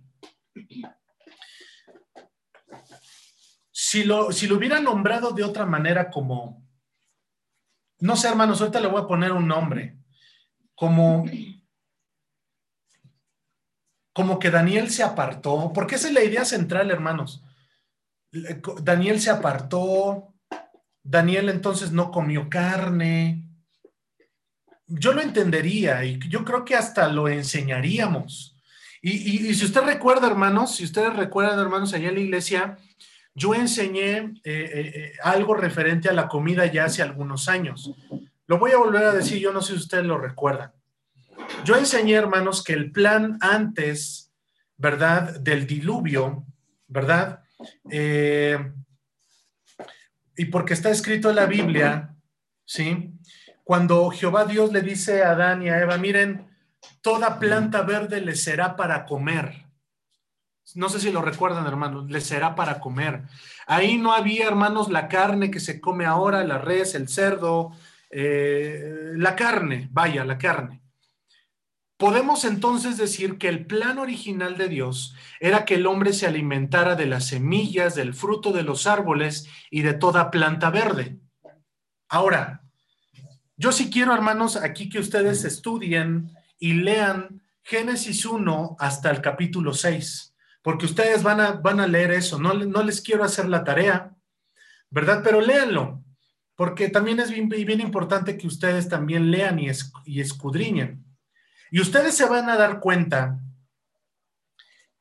[3.89, 6.63] Si lo, si lo hubiera nombrado de otra manera como,
[8.01, 9.97] no sé, hermanos, ahorita le voy a poner un nombre,
[10.75, 11.25] como,
[14.13, 17.43] como que Daniel se apartó, porque esa es la idea central, hermanos.
[18.83, 20.35] Daniel se apartó,
[21.01, 23.49] Daniel entonces no comió carne.
[24.85, 28.55] Yo lo entendería y yo creo que hasta lo enseñaríamos.
[29.01, 32.77] Y, si usted recuerda, hermanos, si ustedes recuerdan, hermanos, allá en la iglesia,
[33.33, 34.33] yo enseñé
[35.23, 37.93] algo referente a la comida ya hace algunos años.
[38.47, 40.71] Lo voy a volver a decir, yo no sé si ustedes lo recuerdan.
[41.63, 44.31] Yo enseñé, hermanos, que el plan antes,
[44.77, 45.39] ¿verdad?
[45.39, 46.45] Del diluvio,
[46.87, 47.43] ¿verdad?
[50.39, 52.15] y porque está escrito en la Biblia,
[52.63, 53.13] ¿sí?
[53.65, 56.47] Cuando Jehová Dios le dice a Adán y a Eva, miren,
[57.01, 59.65] toda planta verde les será para comer.
[60.75, 63.23] No sé si lo recuerdan, hermanos, les será para comer.
[63.67, 67.71] Ahí no había, hermanos, la carne que se come ahora, la res, el cerdo,
[68.09, 70.81] eh, la carne, vaya, la carne.
[71.97, 76.95] Podemos entonces decir que el plan original de Dios era que el hombre se alimentara
[76.95, 81.17] de las semillas, del fruto de los árboles y de toda planta verde.
[82.07, 82.63] Ahora,
[83.57, 89.73] yo sí quiero, hermanos, aquí que ustedes estudien y lean Génesis 1 hasta el capítulo
[89.73, 90.28] 6,
[90.61, 92.39] porque ustedes van a, van a leer eso.
[92.39, 94.15] No, no les quiero hacer la tarea,
[94.89, 95.21] ¿verdad?
[95.23, 96.03] Pero léanlo,
[96.55, 99.67] porque también es bien, bien importante que ustedes también lean y,
[100.05, 101.05] y escudriñen.
[101.71, 103.39] Y ustedes se van a dar cuenta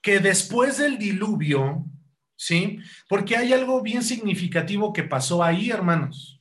[0.01, 1.85] que después del diluvio,
[2.37, 2.79] ¿sí?
[3.09, 6.41] Porque hay algo bien significativo que pasó ahí, hermanos.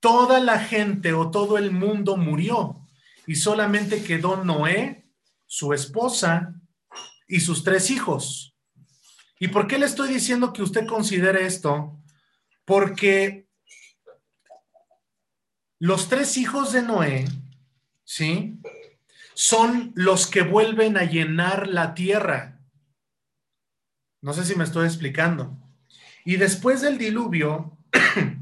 [0.00, 2.86] Toda la gente o todo el mundo murió
[3.26, 5.04] y solamente quedó Noé,
[5.44, 6.57] su esposa
[7.28, 8.56] y sus tres hijos.
[9.38, 11.96] ¿Y por qué le estoy diciendo que usted considere esto?
[12.64, 13.46] Porque
[15.78, 17.28] los tres hijos de Noé,
[18.04, 18.58] ¿sí?
[19.38, 22.58] son los que vuelven a llenar la tierra.
[24.20, 25.56] No sé si me estoy explicando.
[26.24, 27.78] Y después del diluvio,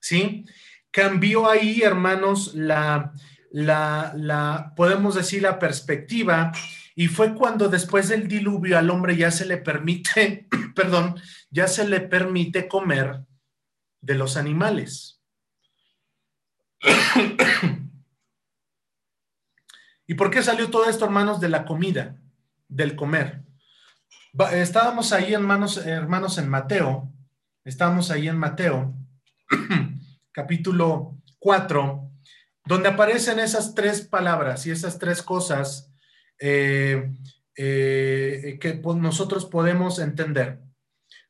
[0.00, 0.44] ¿sí?
[0.92, 3.12] Cambió ahí, hermanos, la,
[3.50, 6.52] la, la, podemos decir, la perspectiva.
[6.94, 11.88] Y fue cuando después del diluvio al hombre ya se le permite, perdón, ya se
[11.88, 13.24] le permite comer
[14.00, 15.20] de los animales.
[20.06, 22.16] ¿Y por qué salió todo esto, hermanos, de la comida,
[22.68, 23.42] del comer?
[24.52, 27.12] Estábamos ahí, hermanos, hermanos, en Mateo,
[27.64, 28.94] estábamos ahí en Mateo,
[30.32, 32.10] capítulo 4,
[32.66, 35.93] donde aparecen esas tres palabras y esas tres cosas
[36.46, 37.10] eh,
[37.56, 40.60] eh, que nosotros podemos entender.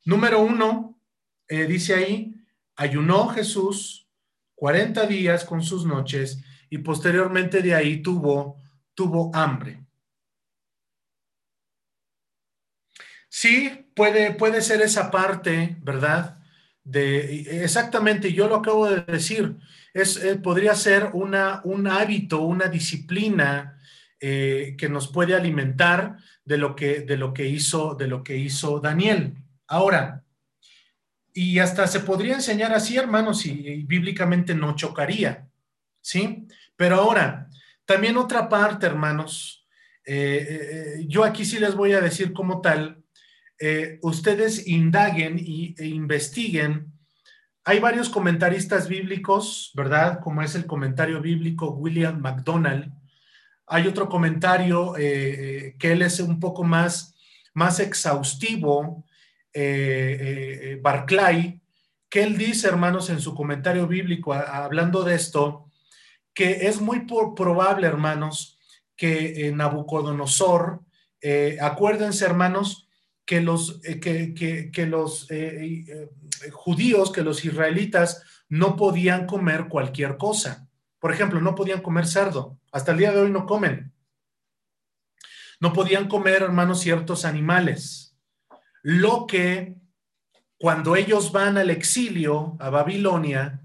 [0.03, 0.99] Número uno,
[1.47, 2.35] eh, dice ahí,
[2.75, 4.09] ayunó Jesús
[4.55, 8.57] 40 días con sus noches y posteriormente de ahí tuvo
[8.93, 9.85] tuvo hambre.
[13.29, 16.39] Sí, puede, puede ser esa parte, ¿verdad?
[16.83, 19.55] De exactamente, yo lo acabo de decir,
[19.93, 23.74] es, podría ser una, un hábito, una disciplina
[24.21, 28.37] eh, que nos puede alimentar de lo que, de lo que hizo, de lo que
[28.37, 29.35] hizo Daniel.
[29.67, 30.23] Ahora,
[31.33, 35.49] y hasta se podría enseñar así, hermanos, y bíblicamente no chocaría,
[36.01, 36.47] ¿sí?
[36.77, 37.49] Pero ahora,
[37.83, 39.67] también otra parte, hermanos,
[40.05, 43.03] eh, eh, yo aquí sí les voy a decir como tal,
[44.01, 46.93] ustedes indaguen y, e investiguen.
[47.65, 50.19] Hay varios comentaristas bíblicos, ¿verdad?
[50.21, 52.93] Como es el comentario bíblico William McDonald.
[53.67, 57.15] Hay otro comentario que él es un poco más,
[57.53, 59.05] más exhaustivo,
[60.81, 61.61] Barclay,
[62.09, 65.65] que él dice, hermanos, en su comentario bíblico, hablando de esto,
[66.33, 68.59] que es muy probable, hermanos,
[68.95, 70.81] que Nabucodonosor,
[71.21, 72.87] eh, acuérdense, hermanos,
[73.25, 76.09] que los, eh, que, los eh,
[76.51, 80.67] judíos, que los israelitas no podían comer cualquier cosa.
[80.99, 82.59] Por ejemplo, no podían comer cerdo.
[82.75, 83.93] Hasta el día de hoy no comen.
[85.61, 88.17] No podían comer, hermanos, ciertos animales.
[88.83, 89.77] Lo que
[90.57, 93.61] cuando ellos van al exilio a Babilonia,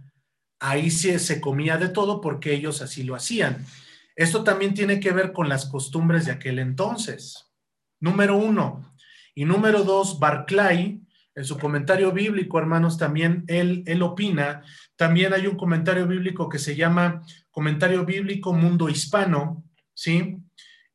[0.60, 3.66] ahí sí se comía de todo porque ellos así lo hacían.
[4.14, 7.50] Esto también tiene que ver con las costumbres de aquel entonces.
[7.98, 8.94] Número uno.
[9.34, 11.02] Y número dos, Barclay,
[11.34, 14.62] en su comentario bíblico, hermanos, también él, él opina.
[14.94, 20.36] También hay un comentario bíblico que se llama Comentario Bíblico Mundo Hispano, ¿sí?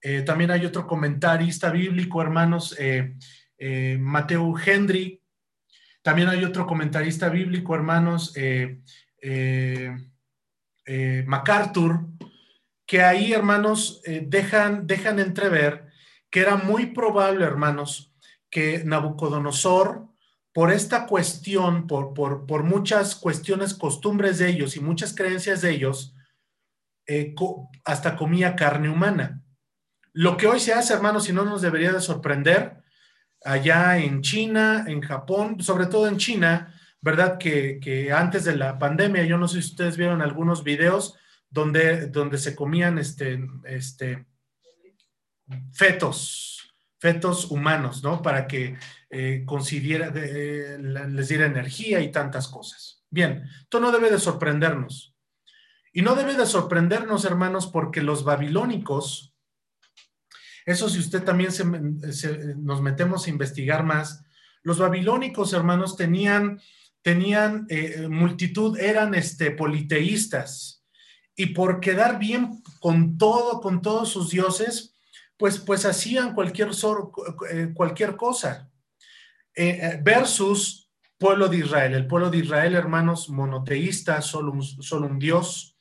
[0.01, 3.15] Eh, también hay otro comentarista bíblico, hermanos, eh,
[3.57, 5.21] eh, Mateo Hendry.
[6.01, 8.81] También hay otro comentarista bíblico, hermanos, eh,
[9.21, 9.95] eh,
[11.25, 12.05] MacArthur,
[12.85, 15.87] que ahí, hermanos, dejan, dejan entrever
[16.29, 18.13] que era muy probable, hermanos,
[18.51, 20.07] que Nabucodonosor,
[20.53, 26.14] por esta cuestión, por, por, muchas cuestiones, costumbres de ellos y muchas creencias de ellos,
[27.83, 29.41] hasta comía carne humana.
[30.13, 32.83] Lo que hoy se hace, hermanos, y no nos debería de sorprender,
[33.43, 37.37] allá en China, en Japón, sobre todo en China, ¿verdad?
[37.37, 41.15] Que, antes de la pandemia, yo no sé si ustedes vieron algunos videos
[41.49, 44.25] donde, donde se comían este, este,
[45.73, 48.21] fetos, fetos humanos, ¿no?
[48.21, 48.77] Para que
[49.09, 53.03] eh, eh, les diera energía y tantas cosas.
[53.09, 55.14] Bien, esto no debe de sorprendernos.
[55.95, 59.33] Y no debe de sorprendernos, hermanos, porque los babilónicos,
[60.65, 61.63] eso si usted también se,
[62.57, 64.25] nos metemos a investigar más,
[64.61, 66.59] los babilónicos, hermanos, tenían
[67.01, 70.83] tenían eh, multitud, eran este, politeístas.
[71.33, 74.97] Y por quedar bien con todo, con todos sus dioses,
[75.37, 76.71] pues, pues hacían cualquier,
[77.51, 78.69] eh, cualquier cosa.
[79.55, 81.93] Eh, versus pueblo de Israel.
[81.93, 85.74] El pueblo de Israel, hermanos, monoteísta, solo solo un Dios,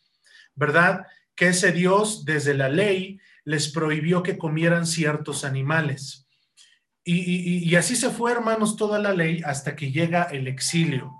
[0.54, 1.06] ¿verdad?
[1.34, 6.26] Que ese Dios, desde la ley, les prohibió que comieran ciertos animales.
[7.06, 11.12] Y, así se fue, hermanos, toda la ley hasta que llega el exilio.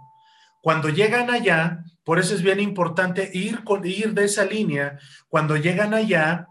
[0.63, 5.93] Cuando llegan allá, por eso es bien importante ir, ir de esa línea, cuando llegan
[5.93, 6.47] allá,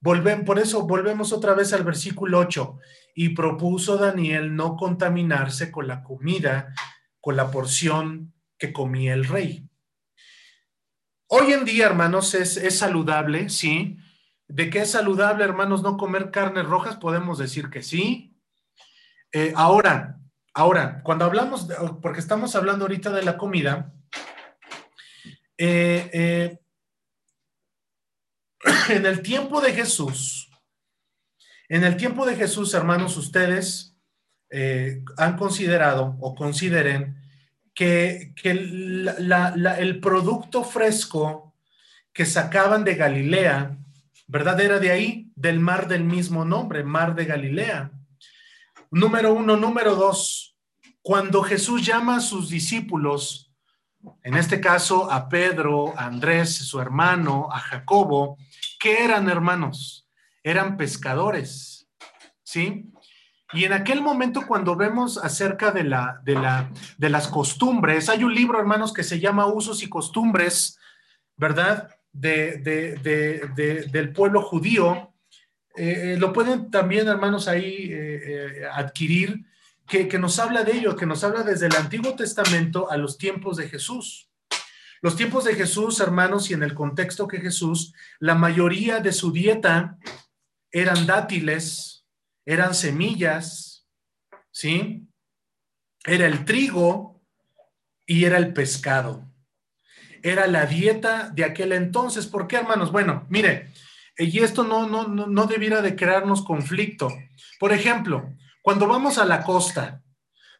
[0.00, 2.78] volven, por eso volvemos otra vez al versículo 8,
[3.14, 6.74] y propuso Daniel no contaminarse con la comida,
[7.20, 9.68] con la porción que comía el rey.
[11.34, 13.96] Hoy en día, hermanos, es, es saludable, sí.
[14.48, 16.96] ¿De qué es saludable, hermanos, no comer carnes rojas?
[16.96, 18.36] Podemos decir que sí,
[19.32, 20.20] eh, ahora,
[20.52, 21.68] ahora, cuando hablamos,
[22.02, 23.94] porque estamos hablando ahorita de la comida,
[25.56, 26.58] eh, eh,
[28.90, 30.50] en el tiempo de Jesús,
[31.70, 33.96] en el tiempo de Jesús, hermanos, ustedes
[35.16, 37.21] han considerado o consideren
[37.74, 41.54] que, el producto fresco
[42.12, 43.78] que sacaban de Galilea,
[44.26, 44.60] ¿verdad?
[44.60, 47.90] Era de ahí, del mar del mismo nombre, mar de Galilea.
[48.90, 50.56] Número uno, número dos,
[51.00, 53.52] cuando Jesús llama a sus discípulos,
[54.22, 58.36] en este caso a Pedro, a Andrés, su hermano, a Jacobo,
[58.78, 60.08] ¿qué eran hermanos?
[60.42, 61.88] Eran pescadores,
[62.42, 62.91] ¿sí?
[63.52, 68.24] Y en aquel momento cuando vemos acerca de, la, de, la, de las costumbres, hay
[68.24, 70.78] un libro, hermanos, que se llama Usos y Costumbres,
[71.36, 71.90] ¿verdad?
[72.12, 72.58] De,
[73.90, 75.12] del pueblo judío,
[75.76, 79.44] eh, eh, lo pueden también, hermanos, ahí eh, adquirir,
[79.86, 83.18] que, que nos habla de ello, que nos habla desde el Antiguo Testamento a los
[83.18, 84.28] tiempos de Jesús.
[85.02, 89.32] Los tiempos de Jesús, hermanos, y en el contexto que Jesús, la mayoría de su
[89.32, 89.98] dieta
[90.70, 91.91] eran dátiles,
[92.44, 93.86] eran semillas,
[94.50, 95.08] ¿sí?
[96.04, 97.22] Era el trigo
[98.06, 99.28] y era el pescado.
[100.22, 102.26] Era la dieta de aquel entonces.
[102.26, 102.92] ¿Por qué, hermanos?
[102.92, 103.72] Bueno, mire,
[104.18, 107.08] y esto no, no, no, debiera de crearnos conflicto.
[107.58, 108.32] Por ejemplo,
[108.62, 110.02] cuando vamos a la costa,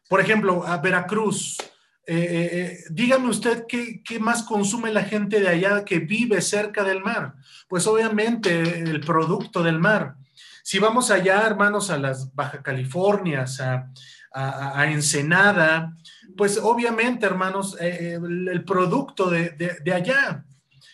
[0.09, 1.57] por ejemplo, a Veracruz,
[2.05, 6.41] eh, eh, eh, dígame usted qué, qué, más consume la gente de allá que vive
[6.41, 7.35] cerca del mar.
[7.69, 10.15] Pues obviamente el producto del mar.
[10.63, 13.91] Si vamos allá, hermanos, a las Baja Californias, a,
[14.33, 15.95] a, Ensenada,
[16.37, 19.49] pues obviamente, hermanos, el, producto de,
[19.83, 20.45] de, allá.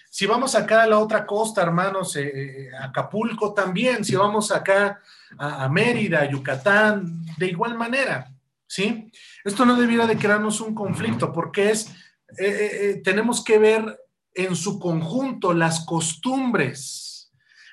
[0.10, 5.00] Si vamos acá a la otra costa, hermanos, eh, eh, Acapulco también, si vamos acá
[5.38, 8.34] a, Mérida, Yucatán, de igual manera,
[8.66, 9.12] ¿sí?
[9.46, 11.94] Esto no debiera de crearnos un conflicto porque es,
[12.40, 14.00] eh, tenemos que ver
[14.34, 17.09] en su conjunto las costumbres,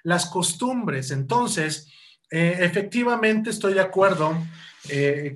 [0.06, 1.10] las costumbres.
[1.10, 1.92] Entonces,
[2.30, 4.38] efectivamente estoy de acuerdo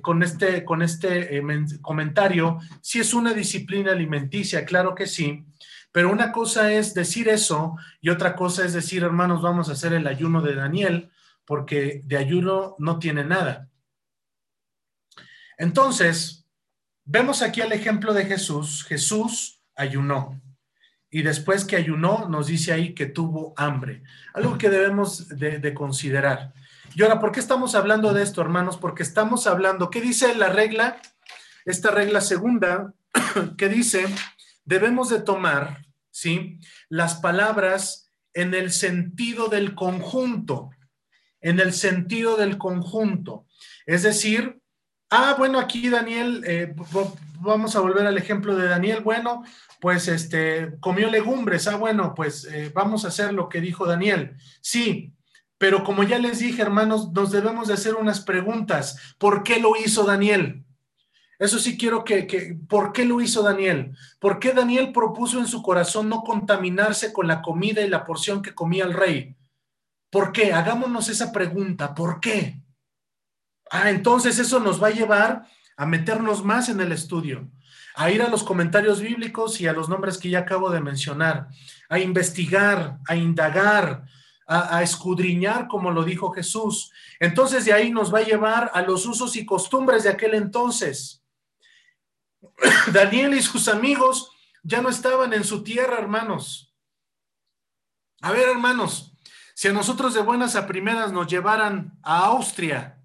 [0.01, 1.43] con este, con este
[1.81, 2.57] comentario.
[2.81, 5.45] Si es una disciplina alimenticia, claro que sí,
[5.91, 9.91] pero una cosa es decir eso y otra cosa es decir, hermanos, vamos a hacer
[9.91, 11.11] el ayuno de Daniel,
[11.43, 13.67] porque de ayuno no tiene nada.
[15.57, 16.47] Entonces,
[17.03, 18.85] vemos aquí el ejemplo de Jesús.
[18.85, 20.39] Jesús ayunó.
[21.11, 24.03] Y después que ayunó, nos dice ahí que tuvo hambre.
[24.33, 26.53] Algo que debemos de, de considerar.
[26.95, 28.77] Y ahora, ¿por qué estamos hablando de esto, hermanos?
[28.77, 31.01] Porque estamos hablando, ¿qué dice la regla?
[31.65, 32.93] Esta regla segunda,
[33.57, 34.05] que dice
[34.65, 36.59] debemos de tomar, ¿sí?
[36.89, 40.69] Las palabras en el sentido del conjunto,
[41.41, 43.45] en el sentido del conjunto.
[43.85, 44.60] Es decir,
[45.11, 46.73] ah, bueno, aquí Daniel, eh,
[47.39, 49.43] vamos a volver al ejemplo de Daniel, bueno,
[49.79, 54.35] pues este, comió legumbres, ah, bueno, pues eh, vamos a hacer lo que dijo Daniel.
[54.61, 55.13] Sí,
[55.57, 59.15] pero como ya les dije, hermanos, nos debemos de hacer unas preguntas.
[59.19, 60.65] ¿Por qué lo hizo Daniel?
[61.37, 63.95] Eso sí quiero que, ¿por qué lo hizo Daniel?
[64.19, 68.43] ¿Por qué Daniel propuso en su corazón no contaminarse con la comida y la porción
[68.43, 69.35] que comía el rey?
[70.11, 70.53] ¿Por qué?
[70.53, 72.60] Hagámonos esa pregunta, ¿por qué?
[73.71, 75.47] Ah, entonces eso nos va a llevar
[75.77, 77.49] a meternos más en el estudio,
[77.95, 81.47] a ir a los comentarios bíblicos y a los nombres que ya acabo de mencionar,
[81.87, 84.03] a investigar, a indagar,
[84.45, 86.91] a, escudriñar, como lo dijo Jesús.
[87.21, 91.23] Entonces de ahí nos va a llevar a los usos y costumbres de aquel entonces.
[92.91, 94.31] Daniel y sus amigos
[94.63, 96.75] ya no estaban en su tierra, hermanos.
[98.21, 99.13] A ver, hermanos,
[99.55, 103.00] si a nosotros de buenas a primeras nos llevaran a Austria,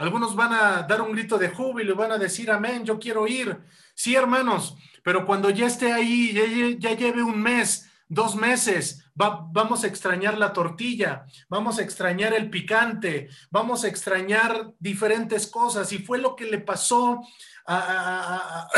[0.00, 3.26] algunos van a dar un grito de júbilo y van a decir, amén, yo quiero
[3.26, 3.60] ir.
[3.94, 6.32] Sí, hermanos, pero cuando ya esté ahí,
[6.78, 12.48] ya, lleve un mes, dos meses, vamos a extrañar la tortilla, vamos a extrañar el
[12.48, 15.92] picante, vamos a extrañar diferentes cosas.
[15.92, 17.20] Y fue lo que le pasó
[17.66, 18.70] a,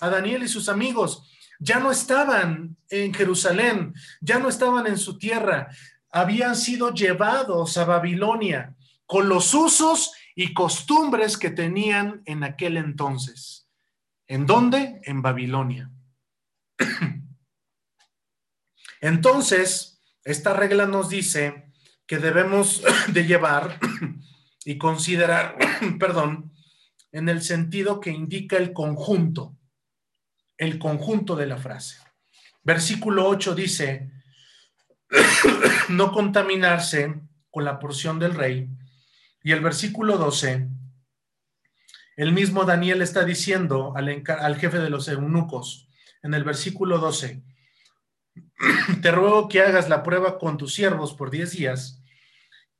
[0.00, 1.22] a Daniel y sus amigos.
[1.58, 5.68] Ya no estaban en Jerusalén, ya no estaban en su tierra,
[6.10, 8.74] habían sido llevados a Babilonia
[9.10, 13.68] con los usos y costumbres que tenían en aquel entonces.
[14.26, 15.02] ¿En dónde?
[15.04, 15.90] En Babilonia.
[19.02, 21.70] Entonces, esta regla nos dice
[22.06, 23.78] que debemos de llevar
[24.64, 25.58] y considerar,
[26.00, 26.54] perdón,
[27.12, 29.58] en el sentido que indica el conjunto,
[30.56, 31.98] el conjunto de la frase.
[32.62, 34.10] Versículo 8 dice,
[35.90, 37.20] no contaminarse
[37.50, 38.70] con la porción del rey,
[39.42, 40.68] y el versículo 12,
[42.16, 45.88] el mismo Daniel está diciendo al, jefe de los eunucos,
[46.22, 47.42] en el versículo 12,
[49.00, 52.02] te ruego que hagas la prueba con tus siervos por 10 días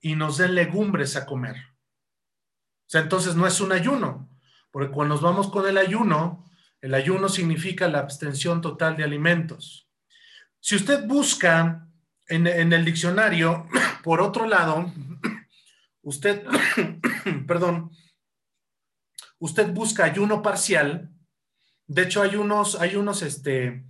[0.01, 1.57] y nos den legumbres a comer.
[1.57, 4.29] O sea, entonces no es un ayuno,
[4.71, 6.45] porque cuando nos vamos con el ayuno,
[6.83, 9.89] el ayuno significa la abstención total de alimentos.
[10.61, 11.87] Si usted busca
[12.29, 13.67] en el diccionario,
[14.05, 14.93] por otro lado,
[16.03, 16.45] usted,
[17.47, 17.91] perdón,
[19.39, 21.11] usted busca ayuno parcial.
[21.87, 23.85] De hecho, hay unos, hay unos este,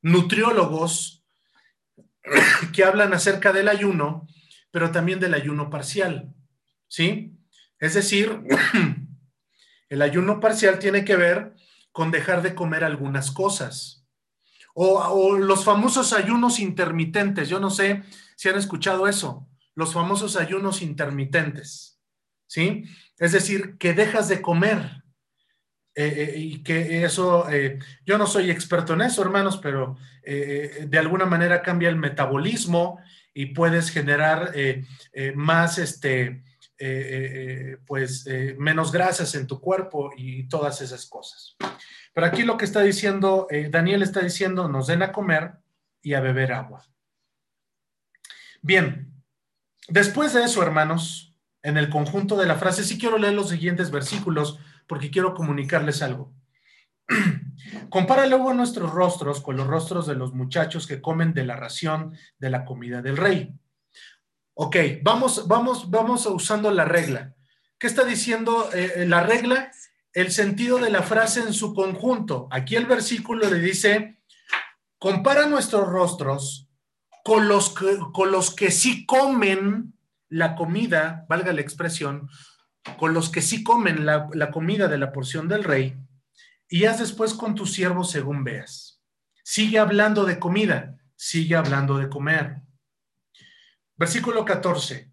[0.00, 1.24] nutriólogos
[2.72, 4.26] que hablan acerca del ayuno,
[4.70, 6.34] pero también del ayuno parcial.
[6.88, 7.38] ¿Sí?
[7.78, 8.42] Es decir,
[9.88, 11.54] el ayuno parcial tiene que ver
[11.90, 14.06] con dejar de comer algunas cosas.
[14.74, 17.50] O, o, los famosos ayunos intermitentes.
[17.50, 18.02] Yo no sé
[18.36, 22.00] si han escuchado eso los famosos ayunos intermitentes,
[22.46, 22.84] ¿sí?
[23.18, 25.02] Es decir, que dejas de comer
[25.94, 30.98] eh, eh, y que eso, eh, yo no soy experto en eso, hermanos, pero de
[30.98, 33.00] alguna manera cambia el metabolismo
[33.34, 34.52] y puedes generar
[35.34, 36.44] más, este,
[37.84, 38.24] pues,
[38.56, 41.56] menos grasas en tu cuerpo y todas esas cosas.
[42.14, 45.54] Pero aquí lo que está diciendo, Daniel está diciendo, nos den a comer
[46.02, 46.86] y a beber agua.
[48.60, 49.11] Bien,
[49.92, 53.90] Después de eso, hermanos, en el conjunto de la frase, sí quiero leer los siguientes
[53.90, 56.32] versículos porque quiero comunicarles algo.
[57.90, 62.16] Compara luego nuestros rostros con los rostros de los muchachos que comen de la ración
[62.38, 63.52] de la comida del rey.
[64.54, 67.34] Ok, vamos, vamos, vamos usando la regla.
[67.78, 69.72] ¿Qué está diciendo eh, la regla?
[70.14, 72.48] El sentido de la frase en su conjunto.
[72.50, 74.22] Aquí el versículo le dice,
[74.98, 76.71] compara nuestros rostros
[77.24, 79.94] con los que, con los que sí comen
[80.28, 82.28] la comida, valga la expresión,
[82.98, 85.96] con los que sí comen la, la comida de la porción del rey,
[86.68, 89.02] y haz después con tus siervos según veas.
[89.44, 92.62] Sigue hablando de comida, sigue hablando de comer.
[93.96, 95.12] Versículo 14.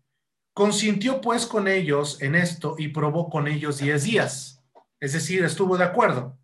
[0.53, 4.63] Consintió pues con ellos en esto y probó con ellos diez días.
[4.99, 6.37] Es decir, estuvo de acuerdo.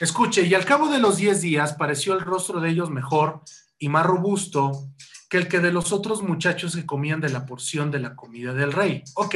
[0.00, 3.42] Escuche, y al cabo de los diez días pareció el rostro de ellos mejor
[3.78, 4.90] y más robusto
[5.28, 8.54] que el que de los otros muchachos que comían de la porción de la comida
[8.54, 9.04] del rey.
[9.14, 9.34] Ok,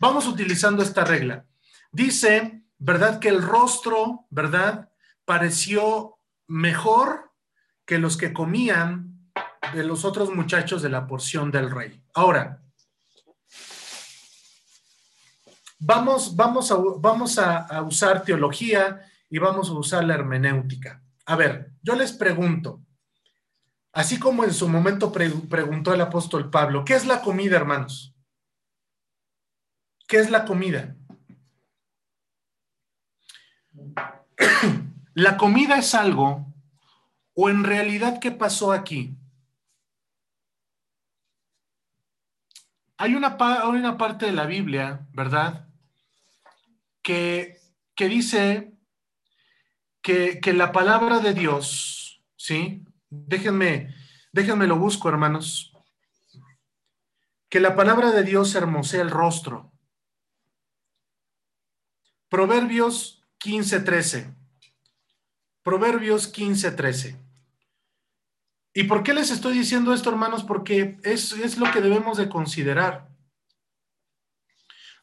[0.00, 1.44] vamos utilizando esta regla.
[1.90, 3.18] Dice, ¿verdad?
[3.18, 4.90] Que el rostro, ¿verdad?
[5.24, 7.32] Pareció mejor
[7.84, 9.30] que los que comían
[9.74, 12.00] de los otros muchachos de la porción del rey.
[12.14, 12.62] Ahora,
[15.78, 21.02] vamos, vamos, a, vamos a usar teología y vamos a usar la hermenéutica.
[21.26, 22.82] A ver, yo les pregunto,
[23.94, 28.12] Así como en su momento preguntó el apóstol Pablo, ¿qué es la comida, hermanos?
[30.08, 30.96] ¿Qué es la comida?
[35.14, 36.52] la comida es algo,
[37.34, 39.16] o en realidad, ¿qué pasó aquí?
[42.96, 45.68] Hay una, una parte de la Biblia, ¿verdad?
[47.00, 47.60] Que,
[47.94, 48.72] que dice
[50.02, 52.83] que, que la palabra de Dios, ¿sí?
[53.26, 53.94] Déjenme,
[54.32, 55.70] déjenme lo busco, hermanos.
[57.48, 59.70] que la palabra de Dios hermosea el rostro.
[62.28, 64.34] Proverbios 15:13.
[65.62, 67.16] Proverbios 15:13.
[68.72, 70.42] ¿Y por qué les estoy diciendo esto, hermanos?
[70.42, 73.08] Porque es, es lo que debemos de considerar.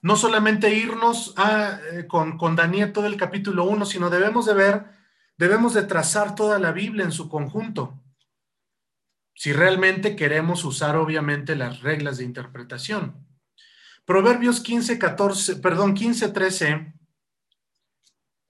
[0.01, 4.53] No solamente irnos a, eh, con, con Daniel todo el capítulo 1, sino debemos de
[4.55, 4.85] ver,
[5.41, 7.99] debemos de trazar toda la Biblia en su conjunto.
[9.33, 13.25] Si realmente queremos usar, obviamente, las reglas de interpretación.
[14.05, 16.93] Proverbios 15, 14, perdón, 15, 13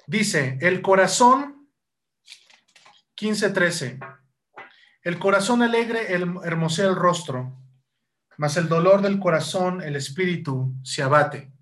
[0.06, 1.70] dice, el corazón,
[3.16, 4.00] 15, 13
[5.04, 7.58] el corazón alegre hermosea el rostro,
[8.38, 11.54] mas el dolor del corazón, el espíritu, se abate.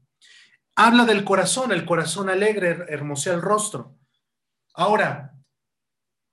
[0.75, 3.98] Habla del corazón, el corazón alegre hermosea el rostro.
[4.73, 5.35] Ahora,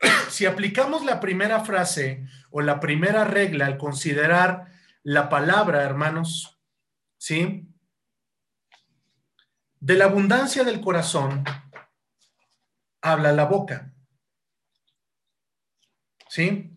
[0.30, 4.66] si aplicamos la primera frase o la primera regla al considerar
[5.02, 6.58] la palabra, hermanos,
[7.16, 7.68] ¿sí?
[9.78, 11.44] De la abundancia del corazón
[13.02, 13.92] habla la boca.
[16.28, 16.72] ¿Sí?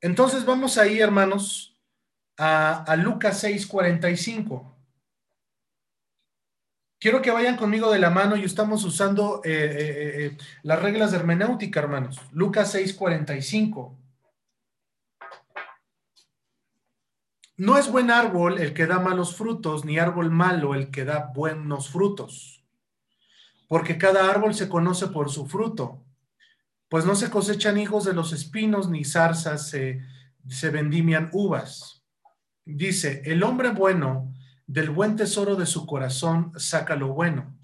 [0.00, 1.78] Entonces vamos ahí, hermanos,
[2.38, 4.75] a, a Lucas 6:45.
[6.98, 11.10] Quiero que vayan conmigo de la mano y estamos usando eh, eh, eh, las reglas
[11.10, 12.20] de hermenéutica, hermanos.
[12.32, 13.96] Lucas 6:45.
[17.58, 21.32] No es buen árbol el que da malos frutos, ni árbol malo el que da
[21.34, 22.62] buenos frutos,
[23.66, 26.06] porque cada árbol se conoce por su fruto
[26.88, 30.02] pues no se cosechan hijos de los espinos, ni zarzas se,
[30.48, 32.04] se vendimian uvas.
[32.64, 34.32] Dice, el hombre bueno
[34.66, 37.56] del buen tesoro de su corazón saca lo bueno,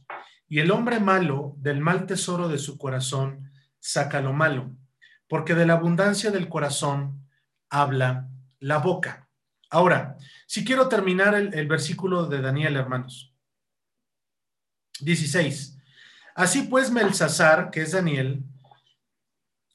[0.48, 3.50] y el hombre malo del mal tesoro de su corazón
[3.80, 4.70] saca lo malo,
[5.28, 7.26] porque de la abundancia del corazón
[7.70, 8.28] habla
[8.60, 9.28] la boca.
[9.70, 13.34] Ahora, si quiero terminar el, versículo de Daniel, hermanos.
[15.00, 15.78] 16.
[16.34, 18.44] Así pues, Melzazar, que es Daniel,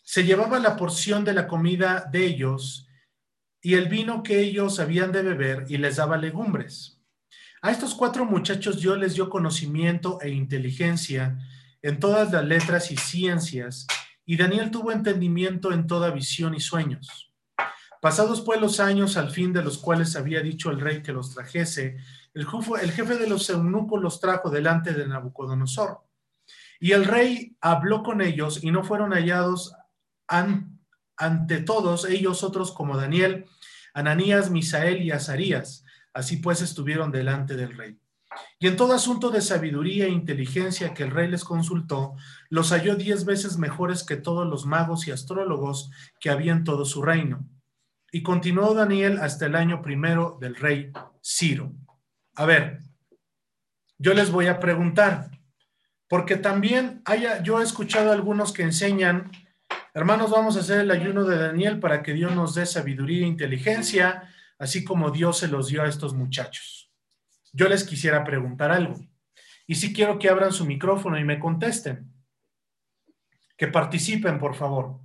[0.04, 2.88] se llevaba la porción de la comida de ellos
[3.62, 6.97] y el vino que ellos habían de beber y les daba legumbres.
[7.62, 11.40] A estos cuatro muchachos yo les dio conocimiento e inteligencia
[11.82, 13.88] en todas las letras y ciencias,
[14.26, 17.34] y Daniel tuvo entendimiento en toda visión y sueños.
[18.00, 21.34] Pasados pues los años al fin de los cuales había dicho el rey que los
[21.34, 21.98] trajese,
[22.36, 26.04] el jefe, de los eunucos los trajo delante de Nabucodonosor.
[26.80, 29.74] Y el rey habló con ellos y no fueron hallados
[30.28, 33.46] ante todos ellos otros como Daniel,
[33.96, 35.84] Ananías, Misael y Azarías.
[36.18, 37.96] Así pues estuvieron delante del rey.
[38.58, 42.16] Y en todo asunto de sabiduría e inteligencia que el rey les consultó,
[42.50, 46.86] los halló diez veces mejores que todos los magos y astrólogos que había en todo
[46.86, 47.48] su reino.
[48.12, 50.92] Y continuó Daniel hasta el año primero del rey
[51.24, 51.72] Ciro.
[52.34, 52.80] A ver,
[54.00, 55.30] yo les voy a preguntar,
[56.08, 59.30] porque también haya, yo he escuchado a algunos que enseñan
[59.98, 63.28] Hermanos, vamos a hacer el ayuno de Daniel para que Dios nos dé sabiduría e
[63.28, 66.92] inteligencia, así como Dios se los dio a estos muchachos.
[67.54, 68.96] Yo les quisiera preguntar algo.
[69.66, 72.12] Y si quiero que abran su micrófono y me contesten.
[73.58, 75.00] Que participen, por favor.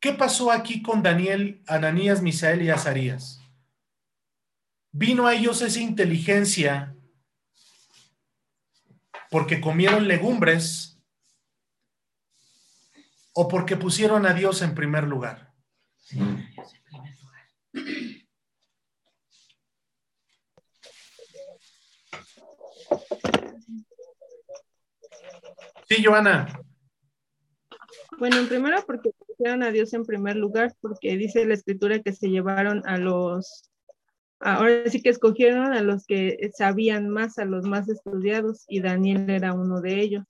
[0.00, 3.40] ¿Qué pasó aquí con Daniel, Ananías, Misael y Azarías?
[4.92, 6.94] Vino a ellos esa inteligencia
[9.30, 10.89] porque comieron legumbres
[13.40, 15.54] o porque pusieron a Dios en primer lugar.
[25.88, 26.60] Sí, Joana.
[28.18, 32.12] Bueno, en primero porque pusieron a Dios en primer lugar, porque dice la escritura que
[32.12, 33.70] se llevaron a los
[34.38, 39.30] ahora sí que escogieron a los que sabían más, a los más estudiados, y Daniel
[39.30, 40.24] era uno de ellos.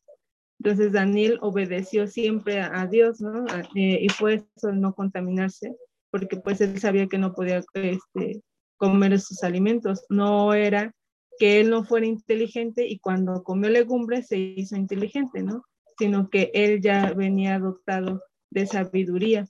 [0.62, 3.46] Entonces Daniel obedeció siempre a, Dios, ¿no?
[3.74, 5.74] Eh, y fue eso no contaminarse,
[6.10, 8.42] porque pues él sabía que no podía este,
[8.76, 10.04] comer esos alimentos.
[10.10, 10.92] No era
[11.38, 15.64] que él no fuera inteligente y cuando comió legumbres se hizo inteligente, ¿no?
[15.98, 19.48] Sino que él ya venía adoptado de sabiduría.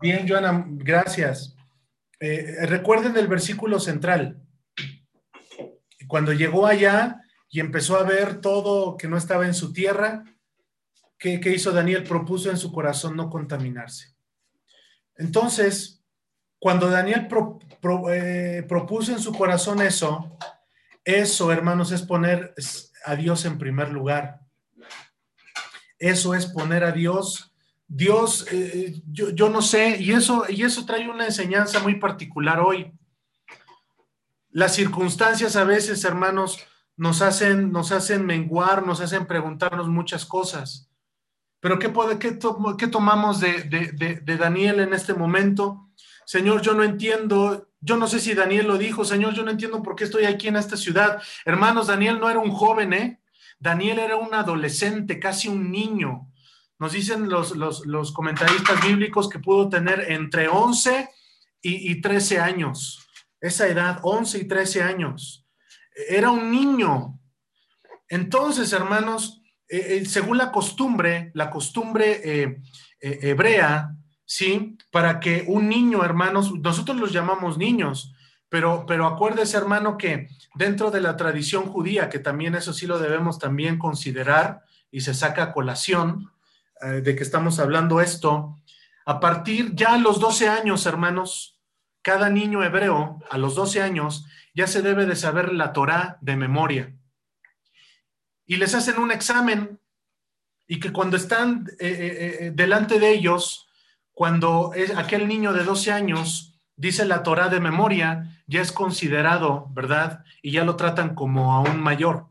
[0.00, 1.54] Bien, Joana, gracias.
[2.18, 4.40] Eh, recuerden el versículo central.
[6.08, 7.18] Cuando llegó allá
[7.52, 10.24] y empezó a ver todo que no estaba en su tierra,
[11.18, 12.02] ¿qué, hizo Daniel?
[12.02, 14.16] Propuso en su corazón no contaminarse.
[15.16, 16.02] Entonces,
[16.58, 17.28] cuando Daniel
[18.10, 20.38] eh, propuso en su corazón eso,
[21.04, 22.54] eso, hermanos, es poner
[23.04, 24.40] a Dios en primer lugar.
[25.98, 27.52] Eso es poner a Dios
[27.94, 32.58] Dios, eh, yo, yo, no sé, y eso, y eso trae una enseñanza muy particular
[32.58, 32.90] hoy.
[34.48, 36.58] Las circunstancias a veces, hermanos,
[37.02, 40.88] nos hacen, nos hacen menguar, nos hacen preguntarnos muchas cosas.
[41.58, 42.38] Pero ¿qué, puede, qué,
[42.78, 45.88] qué tomamos de, de, de, Daniel en este momento?
[46.26, 49.82] Señor, yo no entiendo, yo no sé si Daniel lo dijo, Señor, yo no entiendo
[49.82, 51.20] por qué estoy aquí en esta ciudad.
[51.44, 53.20] Hermanos, Daniel no era un joven, ¿eh?
[53.58, 56.30] Daniel era un adolescente, casi un niño.
[56.78, 61.08] Nos dicen los, los, los comentaristas bíblicos que pudo tener entre 11
[61.62, 63.04] y, y 13 años.
[63.40, 65.41] Esa edad, 11 y 13 años
[66.08, 67.18] era un niño.
[68.08, 72.60] Entonces, hermanos, eh, eh, según la costumbre, la costumbre eh,
[73.00, 74.76] hebrea, ¿sí?
[74.90, 78.14] Para que un niño, hermanos, nosotros los llamamos niños,
[78.48, 82.98] pero, pero acuérdese, hermano, que dentro de la tradición judía, que también eso sí lo
[82.98, 86.30] debemos también considerar y se saca a colación
[87.02, 88.58] de que estamos hablando esto,
[89.06, 91.60] a partir ya a los 12 años, hermanos,
[92.02, 96.36] cada niño hebreo a los 12 años ya se debe de saber la Torah de
[96.36, 96.94] memoria.
[98.46, 99.80] Y les hacen un examen
[100.66, 103.68] y que cuando están eh, eh, eh, delante de ellos,
[104.12, 109.68] cuando es aquel niño de 12 años dice la Torah de memoria, ya es considerado,
[109.72, 110.24] ¿verdad?
[110.42, 112.26] Y ya lo tratan como a un mayor.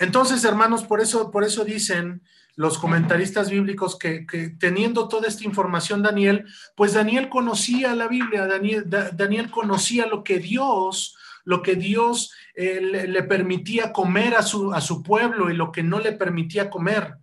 [0.00, 2.22] Entonces, hermanos, por eso, por eso dicen
[2.54, 4.26] los comentaristas bíblicos que,
[4.58, 6.46] teniendo toda esta información Daniel,
[6.76, 12.80] pues Daniel conocía la Biblia, Daniel, Daniel conocía lo que Dios, lo que Dios eh,
[12.80, 17.16] le, permitía comer a su, a su pueblo y lo que no le permitía comer.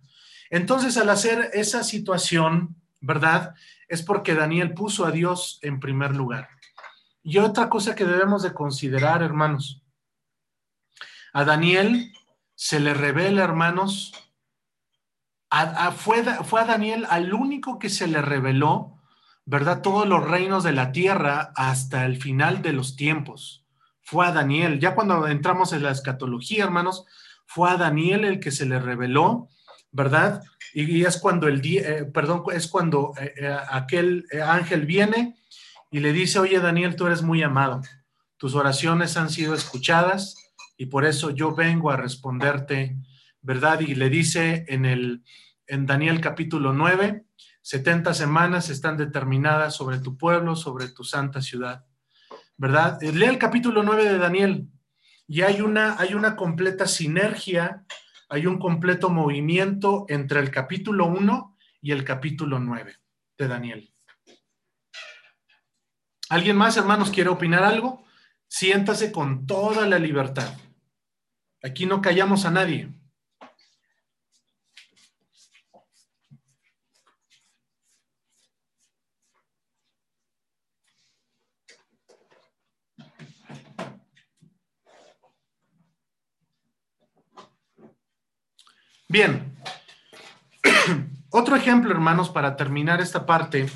[0.50, 3.54] Entonces, al hacer esa situación, ¿verdad?
[3.88, 6.48] Es porque Daniel puso a Dios en primer lugar.
[7.22, 9.82] Y otra cosa que debemos de considerar, hermanos,
[11.32, 12.12] a Daniel
[12.54, 14.12] se le revela, hermanos,
[15.96, 18.98] fue, fue a Daniel al único que se le reveló,
[19.44, 19.82] ¿verdad?
[19.82, 23.64] Todos los reinos de la tierra hasta el final de los tiempos.
[24.02, 24.78] Fue a Daniel.
[24.80, 27.04] Ya cuando entramos en la escatología, hermanos,
[27.46, 29.48] fue a Daniel el que se le reveló,
[29.90, 30.42] ¿verdad?
[30.72, 35.36] Y, es cuando el día, eh, perdón, es cuando eh, eh, aquel ángel viene
[35.90, 37.82] y le dice, oye Daniel, tú eres muy amado,
[38.36, 40.36] tus oraciones han sido escuchadas
[40.76, 42.96] y por eso yo vengo a responderte
[43.42, 43.80] ¿verdad?
[43.80, 45.22] Y le dice en, el,
[45.66, 47.24] en Daniel capítulo 9,
[47.62, 51.84] 70 semanas están determinadas sobre tu pueblo, sobre tu santa ciudad,
[52.56, 53.02] ¿verdad?
[53.02, 54.68] Eh, lee el capítulo 9 de Daniel
[55.26, 57.84] y hay una, hay una completa sinergia,
[58.28, 62.96] hay un completo movimiento entre el capítulo 1 y el capítulo 9
[63.38, 63.94] de Daniel.
[66.28, 68.04] ¿Alguien más, hermanos, quiere opinar algo?
[68.46, 70.56] Siéntase con toda la libertad.
[71.62, 72.88] Aquí no callamos a nadie.
[89.10, 89.56] Bien.
[91.30, 93.66] Otro ejemplo, hermanos, para terminar esta parte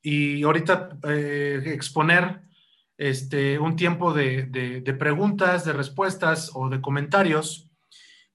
[0.00, 2.42] y ahorita eh, exponer
[2.96, 7.68] este, un tiempo de, de, preguntas, de respuestas o de comentarios.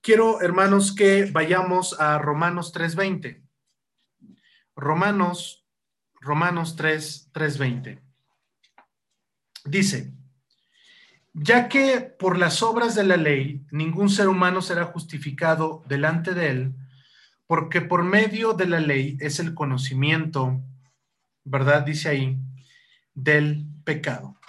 [0.02, 3.42] Quiero, hermanos, que vayamos a Romanos 3.20.
[4.76, 5.66] Romanos,
[6.20, 8.02] Romanos 3, 3.20.
[9.64, 10.12] Dice,
[11.34, 16.50] ya que por las obras de la ley ningún ser humano será justificado delante de
[16.50, 16.76] él,
[17.48, 20.62] porque por medio de la ley es el conocimiento,
[21.44, 21.84] ¿verdad?
[21.84, 22.38] Dice ahí,
[23.14, 24.40] del pecado.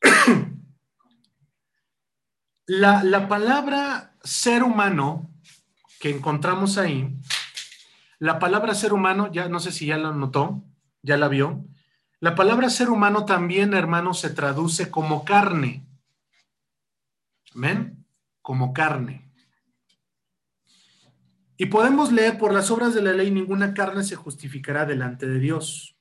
[2.66, 5.30] La, la, palabra ser humano
[6.00, 7.14] que encontramos ahí,
[8.18, 10.64] la palabra ser humano, ya no sé si ya la notó,
[11.02, 11.62] ya la vio,
[12.24, 15.86] la palabra ser humano también, hermanos, se traduce como carne.
[17.52, 18.06] ¿Ven?
[18.40, 19.30] Como carne.
[21.58, 25.38] Y podemos leer, por las obras de la ley, ninguna carne se justificará delante de
[25.38, 25.98] Dios.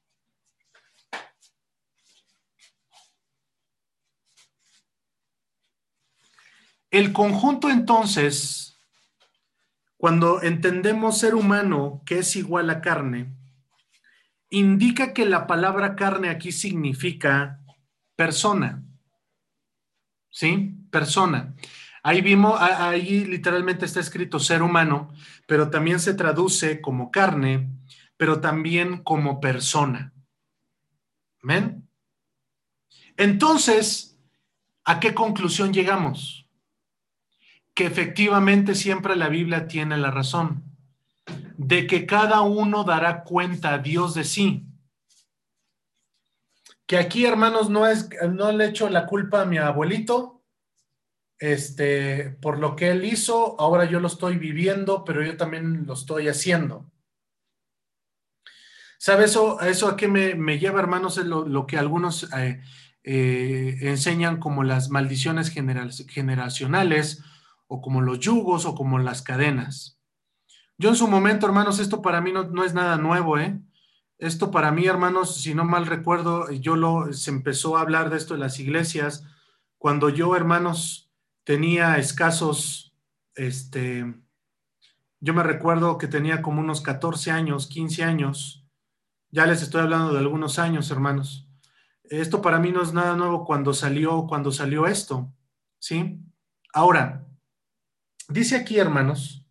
[6.90, 8.80] El conjunto entonces,
[9.98, 13.43] cuando entendemos ser humano, que es igual a carne,
[14.58, 17.60] indica que la palabra carne aquí significa
[18.16, 18.84] persona.
[20.30, 20.76] ¿Sí?
[20.90, 21.56] Persona.
[22.02, 25.10] Ahí vimos, ahí literalmente está escrito ser humano,
[25.48, 27.70] pero también se traduce como carne,
[28.18, 30.14] pero también como persona.
[31.42, 31.88] ¿Ven?
[33.16, 34.20] Entonces,
[34.86, 36.44] ¿a qué conclusión llegamos?
[37.74, 40.64] que efectivamente siempre la Biblia tiene la razón,
[41.58, 44.66] de que cada uno dará cuenta a Dios de sí.
[46.86, 50.44] Que aquí, hermanos, no es, no le echo la culpa a mi abuelito,
[51.40, 55.94] este, por lo que él hizo, ahora yo lo estoy viviendo, pero yo también lo
[55.94, 56.90] estoy haciendo.
[58.98, 61.18] ¿Sabe eso, eso a qué me, lleva, hermanos?
[61.18, 62.62] Es lo, que algunos eh,
[63.04, 67.22] eh, enseñan como las maldiciones generacionales
[67.68, 70.00] o como los yugos o como las cadenas.
[70.78, 73.60] Yo en su momento, hermanos, esto para mí no, es nada nuevo, ¿eh?
[74.18, 78.18] Esto para mí, hermanos, si no mal recuerdo, yo lo, se empezó a hablar de
[78.18, 79.26] esto en las iglesias
[79.78, 81.12] cuando yo, hermanos,
[81.44, 82.96] tenía escasos,
[83.36, 84.16] este,
[85.20, 88.66] yo me recuerdo que tenía como unos 14 años, 15 años,
[89.30, 91.50] ya les estoy hablando de algunos años, hermanos.
[92.04, 95.34] Esto para mí no es nada nuevo cuando salió, cuando salió esto,
[95.80, 96.20] ¿sí?
[96.74, 97.28] Ahora,
[98.30, 99.43] dice aquí, hermanos,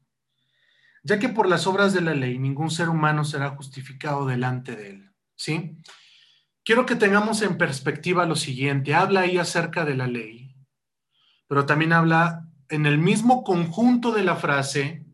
[1.03, 4.91] ya que por las obras de la ley ningún ser humano será justificado delante de
[4.91, 5.77] él, ¿sí?
[6.65, 10.55] Quiero que tengamos en perspectiva lo siguiente, habla ahí acerca de la ley,
[11.49, 15.05] pero también habla en el mismo conjunto de la frase,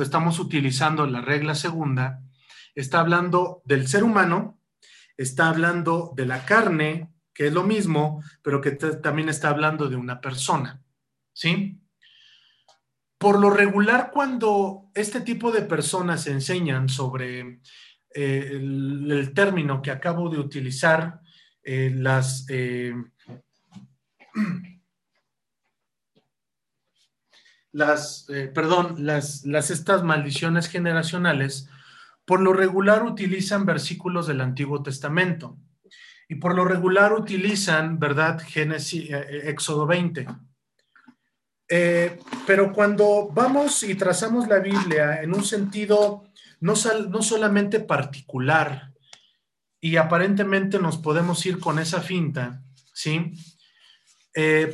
[0.00, 2.22] estamos utilizando la regla segunda,
[2.74, 4.58] está hablando del ser humano,
[5.16, 9.96] está hablando de la carne, que es lo mismo, pero que también está hablando de
[9.96, 10.82] una persona,
[11.32, 11.79] ¿sí?
[13.20, 17.60] Por lo regular, cuando este tipo de personas enseñan sobre
[18.14, 21.20] eh, el, término que acabo de utilizar,
[21.62, 22.46] eh, las...
[22.48, 22.94] Eh,
[27.72, 31.68] las, perdón, las, las, estas maldiciones generacionales,
[32.24, 35.58] por lo regular utilizan versículos del Antiguo Testamento
[36.26, 38.40] y por lo regular utilizan, ¿verdad?
[38.40, 40.26] Génesis, Éxodo 20.
[41.70, 46.24] Eh, pero cuando vamos y trazamos la Biblia en un sentido
[46.58, 46.74] no,
[47.08, 48.92] no solamente particular
[49.80, 52.62] y aparentemente nos podemos ir con esa finta,
[52.92, 53.32] ¿sí?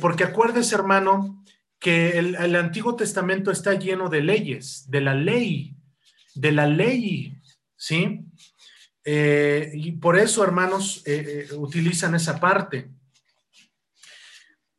[0.01, 1.43] porque acuérdese, hermano,
[1.79, 5.75] que el Antiguo Testamento está lleno de leyes, de la ley,
[6.35, 7.37] de la ley
[7.77, 8.25] ¿sí?
[9.05, 12.89] Eh, y por eso, hermanos, eh, eh, utilizan esa parte.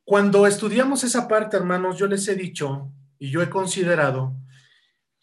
[0.08, 4.34] Cuando estudiamos esa parte, hermanos, yo les he dicho y yo he considerado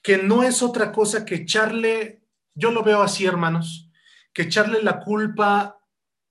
[0.04, 2.22] que no es otra cosa que echarle,
[2.54, 3.90] yo lo veo así, hermanos,
[4.32, 5.82] que echarle la culpa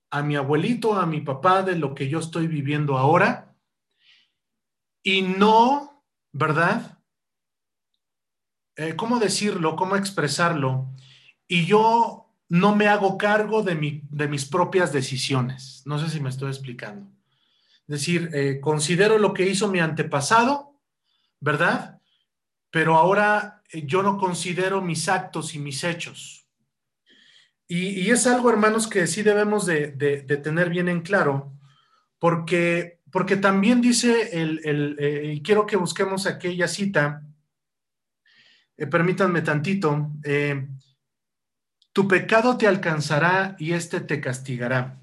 [0.09, 3.53] a mi abuelito, a mi papá de lo que yo estoy viviendo ahora
[5.03, 6.99] y no, ¿verdad?
[8.95, 9.75] ¿Cómo decirlo?
[9.75, 10.95] ¿Cómo expresarlo?
[11.47, 15.83] y yo no me hago cargo de, mi, de mis propias decisiones.
[15.85, 17.14] No sé si me estoy explicando.
[17.87, 20.79] Decir, eh, considero lo que hizo mi antepasado,
[21.39, 22.01] ¿verdad?
[22.71, 26.47] Pero ahora eh, yo no considero mis actos y mis hechos.
[27.67, 29.87] Y, es algo, hermanos, que sí debemos de,
[30.43, 31.57] tener bien en claro,
[32.19, 37.23] porque, porque también dice el, eh, y quiero que busquemos aquella cita,
[38.77, 40.11] permítanme tantito,
[41.91, 44.99] tu pecado te alcanzará y éste te castigará.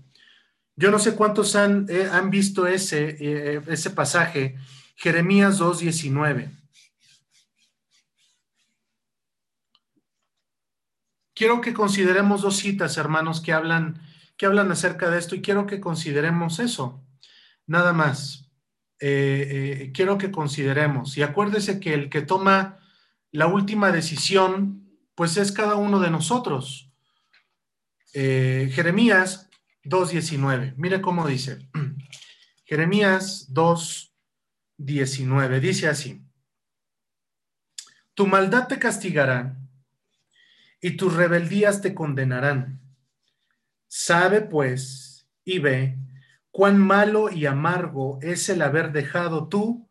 [0.82, 4.56] Yo no sé cuántos han, eh, han visto ese, eh, ese pasaje,
[4.96, 6.50] Jeremías 2.19.
[11.36, 14.02] Quiero que consideremos dos citas, hermanos, que hablan,
[14.36, 17.00] que hablan acerca de esto y quiero que consideremos eso.
[17.64, 18.50] Nada más.
[18.98, 21.16] Eh, quiero que consideremos.
[21.16, 22.80] Y acuérdese que el que toma
[23.30, 26.90] la última decisión pues es cada uno de nosotros.
[28.12, 29.48] Jeremías
[29.84, 31.68] 2.19, mire cómo dice.
[32.64, 36.22] Jeremías 2.19, dice así.
[38.14, 39.58] Tu maldad te castigará
[40.80, 42.80] y tus rebeldías te condenarán.
[43.88, 45.98] Sabe pues y ve
[46.50, 49.90] cuán malo y amargo es el haber dejado tú,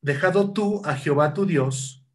[0.00, 2.06] dejado tú a Jehová tu Dios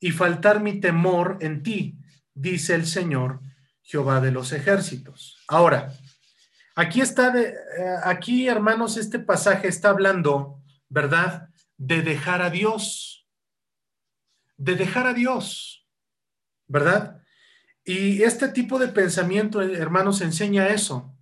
[0.00, 1.98] y faltar mi temor en ti,
[2.34, 3.40] dice el Señor
[3.86, 5.38] Jehová de los ejércitos.
[5.46, 5.94] Ahora,
[6.74, 7.54] aquí está, eh,
[8.02, 11.50] aquí hermanos, este pasaje está hablando, ¿verdad?
[11.76, 13.28] De dejar a Dios,
[14.56, 15.86] de dejar a Dios,
[16.66, 17.22] ¿verdad?
[17.84, 21.16] Y este tipo de pensamiento, hermanos, enseña eso.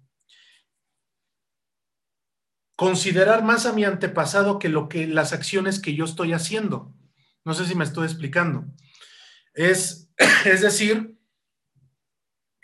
[2.77, 6.95] Considerar más a mi antepasado que lo que las acciones que yo estoy haciendo.
[7.45, 8.65] No sé si me estoy explicando.
[9.53, 10.09] Es,
[10.47, 11.14] es decir,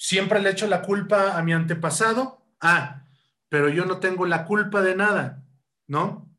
[0.01, 2.43] siempre le echo la culpa a mi antepasado.
[2.61, 3.05] Ah,
[3.51, 5.45] pero yo no tengo la culpa de nada,
[5.87, 6.31] ¿no?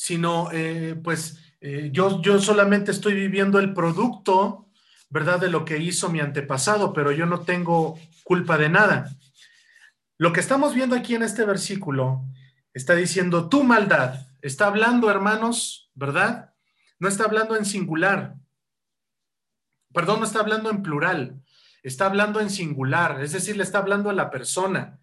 [0.00, 4.70] sino eh, pues eh, yo, yo solamente estoy viviendo el producto,
[5.10, 5.38] ¿verdad?
[5.38, 9.14] De lo que hizo mi antepasado, pero yo no tengo culpa de nada.
[10.16, 12.24] Lo que estamos viendo aquí en este versículo
[12.72, 14.26] está diciendo tu maldad.
[14.40, 16.54] Está hablando, hermanos, ¿verdad?
[16.98, 18.36] No está hablando en singular.
[19.92, 21.42] Perdón, no está hablando en plural.
[21.82, 23.20] Está hablando en singular.
[23.22, 24.98] Es decir, le está hablando a la persona.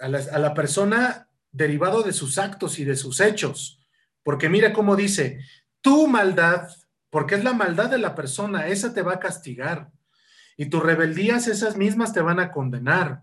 [0.00, 3.80] A la, persona derivado de sus actos y de sus hechos.
[4.22, 5.44] Porque mira cómo dice,
[5.80, 6.68] tu maldad,
[7.10, 9.90] porque es la maldad de la persona, esa te va a castigar.
[10.56, 13.22] Y tus rebeldías, esas mismas te van a condenar.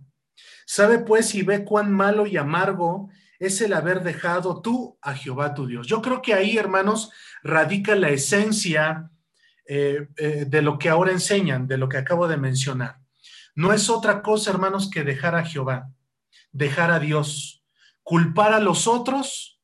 [0.66, 3.10] Sabe pues y ve cuán malo y amargo
[3.40, 5.88] es el haber dejado tú a Jehová tu Dios.
[5.88, 7.12] Yo creo que ahí, hermanos,
[7.44, 9.12] radica la esencia
[9.68, 13.00] eh, eh, de lo que ahora enseñan, de lo que acabo de mencionar.
[13.56, 15.92] No es otra cosa, hermanos, que dejar a Jehová,
[16.52, 17.64] dejar a Dios,
[18.04, 19.62] culpar a los otros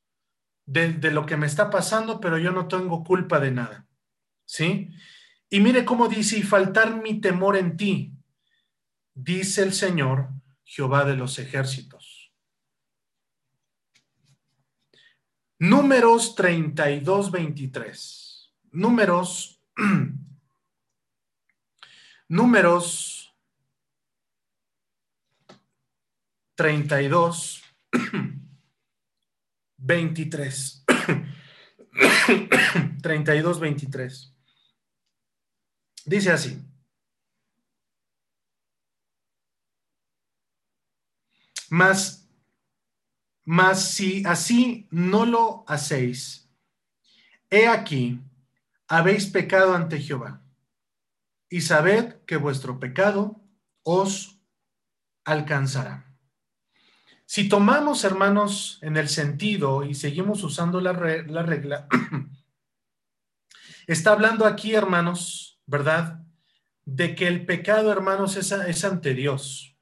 [0.65, 3.87] de, de lo que me está pasando, pero yo no tengo culpa de nada.
[4.45, 4.89] ¿Sí?
[5.49, 8.13] Y mire cómo dice, y faltar mi temor en ti,
[9.13, 10.29] dice el Señor,
[10.63, 12.33] Jehová de los ejércitos.
[15.59, 18.53] Números 32, 23.
[18.71, 19.52] Números,
[22.27, 23.13] números
[26.55, 27.63] 32,
[29.77, 30.85] 23.
[33.01, 34.33] 32, 23.
[36.05, 36.61] Dice así.
[41.69, 42.27] Mas,
[43.43, 46.47] mas si así no lo hacéis,
[47.49, 48.19] he aquí,
[48.97, 50.43] habéis pecado ante Jehová,
[51.49, 53.41] y sabed que vuestro pecado
[53.81, 54.39] os
[55.25, 56.15] alcanzará.
[57.25, 61.87] Si tomamos, hermanos, en el sentido y seguimos usando la, la regla,
[63.87, 66.23] está hablando aquí, hermanos, ¿verdad?
[66.85, 69.75] De que el pecado, hermanos, es, es ante Dios.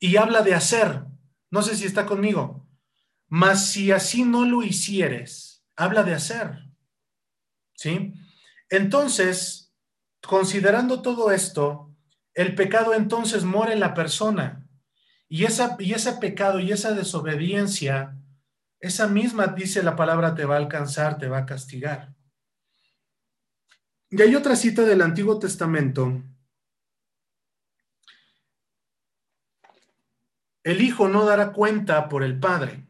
[0.00, 1.04] Y habla de hacer.
[1.52, 2.68] No sé si está conmigo.
[3.28, 6.65] Mas si así no lo hicieres, habla de hacer.
[7.76, 8.14] ¿Sí?
[8.68, 9.72] Entonces,
[10.26, 11.94] considerando todo esto,
[12.34, 14.68] el pecado entonces mora en la persona.
[15.28, 18.16] Y, esa, y ese pecado y esa desobediencia,
[18.80, 22.14] esa misma, dice la palabra, te va a alcanzar, te va a castigar.
[24.10, 26.22] Y hay otra cita del Antiguo Testamento.
[30.62, 32.86] El Hijo no dará cuenta por el Padre,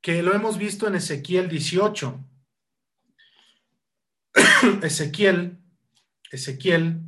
[0.00, 2.18] que lo hemos visto en Ezequiel 18.
[4.82, 5.58] Ezequiel,
[6.30, 7.00] Ezequiel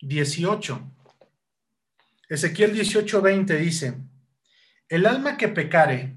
[0.00, 0.92] 18.
[2.28, 3.98] Ezequiel 18, 20 dice,
[4.88, 6.16] el alma que pecare,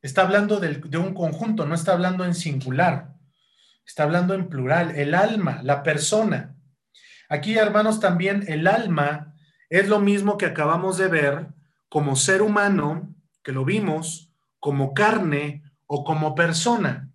[0.00, 3.14] está hablando de un conjunto, no está hablando en singular,
[3.84, 6.56] está hablando en plural, el alma, la persona.
[7.28, 9.34] Aquí, hermanos, también el alma
[9.70, 11.48] es lo mismo que acabamos de ver
[11.88, 17.11] como ser humano, que lo vimos, como carne o como persona.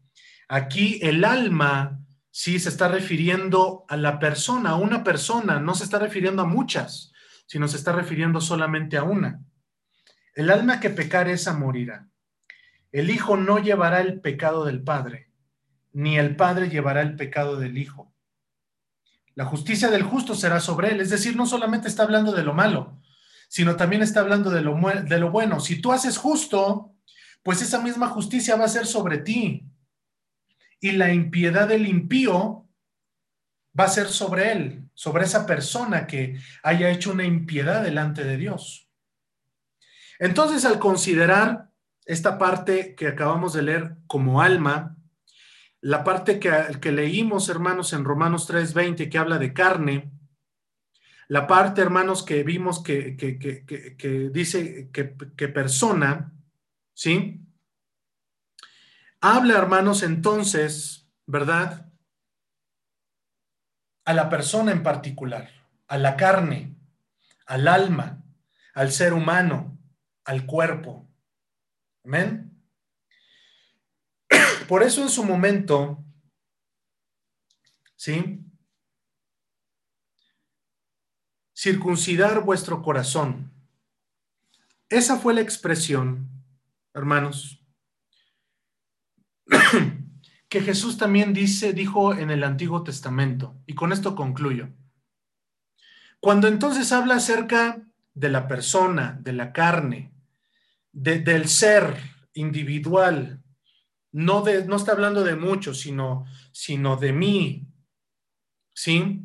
[0.48, 2.00] Aquí el alma
[2.32, 6.46] sí se está refiriendo a la persona, a una persona, no se está refiriendo a
[6.46, 7.14] muchas
[7.48, 9.42] sino se está refiriendo solamente a una.
[10.36, 12.08] El alma que pecar esa morirá.
[12.92, 15.32] El Hijo no llevará el pecado del Padre,
[15.94, 18.14] ni el Padre llevará el pecado del Hijo.
[19.34, 22.54] La justicia del justo será sobre él, es decir, no solamente está hablando de lo
[22.54, 23.00] malo,
[23.48, 25.60] sino también está hablando de lo, de lo bueno.
[25.60, 26.94] Si tú haces justo,
[27.44, 29.66] pues esa misma justicia va a ser sobre ti.
[30.80, 32.68] Y la impiedad del impío
[33.80, 38.38] va a ser sobre él, sobre esa persona que haya hecho una impiedad delante de
[38.38, 38.90] Dios.
[40.20, 41.70] Entonces, al considerar
[42.06, 44.98] esta parte que acabamos de leer como alma,
[45.82, 46.52] la parte que,
[46.82, 50.12] que leímos, hermanos, en Romanos 3:20, que habla de carne,
[51.28, 56.34] la parte, hermanos, que vimos que, que, que dice que persona,
[56.94, 57.47] ¿sí?
[59.22, 61.88] Habla, hermanos, entonces, ¿verdad?
[64.08, 65.50] a la persona en particular,
[65.90, 66.78] a la carne,
[67.46, 68.24] al alma,
[68.74, 69.78] al ser humano,
[70.24, 71.12] al cuerpo.
[72.06, 72.58] Amén.
[74.70, 76.02] Por eso en su momento,
[77.98, 78.46] ¿sí?
[81.54, 83.52] Circuncidar vuestro corazón.
[84.88, 86.30] Esa fue la expresión,
[86.94, 87.57] hermanos,
[90.50, 93.56] que Jesús también dice, dijo en el Antiguo Testamento.
[93.66, 94.70] Y con esto concluyo.
[96.20, 97.82] Cuando entonces habla acerca
[98.14, 100.12] de la persona, de la carne,
[100.92, 101.96] del ser
[102.34, 103.44] individual,
[104.12, 107.68] no, de, no está hablando de muchos, sino, sino de mí,
[108.74, 109.22] ¿sí?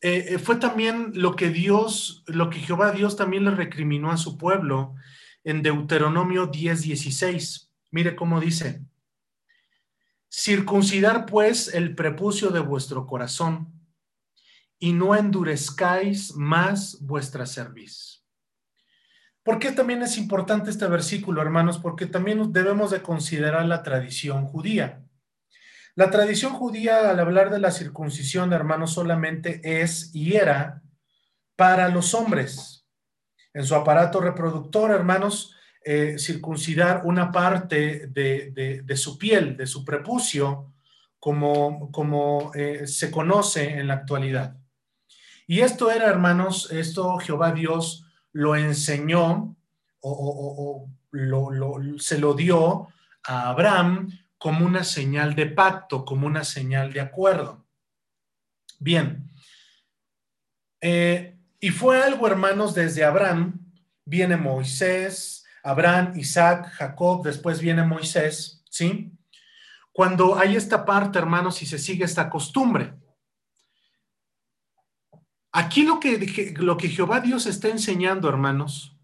[0.00, 4.16] Eh, eh, fue también lo que Dios, lo que Jehová Dios también le recriminó a
[4.16, 4.94] su pueblo
[5.42, 7.72] en Deuteronomio 10, 16.
[7.90, 8.82] Mire cómo dice,
[10.30, 13.72] circuncidar pues el prepucio de vuestro corazón
[14.78, 18.24] y no endurezcáis más vuestra cerviz.
[19.42, 21.78] ¿Por qué también es importante este versículo, hermanos?
[21.78, 25.04] Porque también debemos de considerar la tradición judía.
[25.94, 30.82] La tradición judía, al hablar de la circuncisión, hermanos, solamente es y era
[31.56, 32.86] para los hombres.
[33.54, 35.56] En su aparato reproductor, hermanos,
[35.90, 40.74] eh, circuncidar una parte de, su piel, de su prepucio,
[41.18, 44.58] como, como eh, se conoce en la actualidad.
[45.46, 49.56] Y esto era, hermanos, esto Jehová Dios lo enseñó
[50.00, 50.90] o,
[51.96, 52.88] se lo dio
[53.24, 57.64] a Abraham como una señal de pacto, como una señal de acuerdo.
[58.78, 59.32] Bien.
[60.82, 63.72] Eh, y fue algo, hermanos, desde Abraham,
[64.04, 69.12] viene Moisés, Abraham, Isaac, Jacob, después viene Moisés, ¿sí?
[69.92, 72.94] Cuando hay esta parte, hermanos, y se sigue esta costumbre.
[75.52, 78.96] Aquí lo que, lo que Jehová Dios está enseñando, hermanos,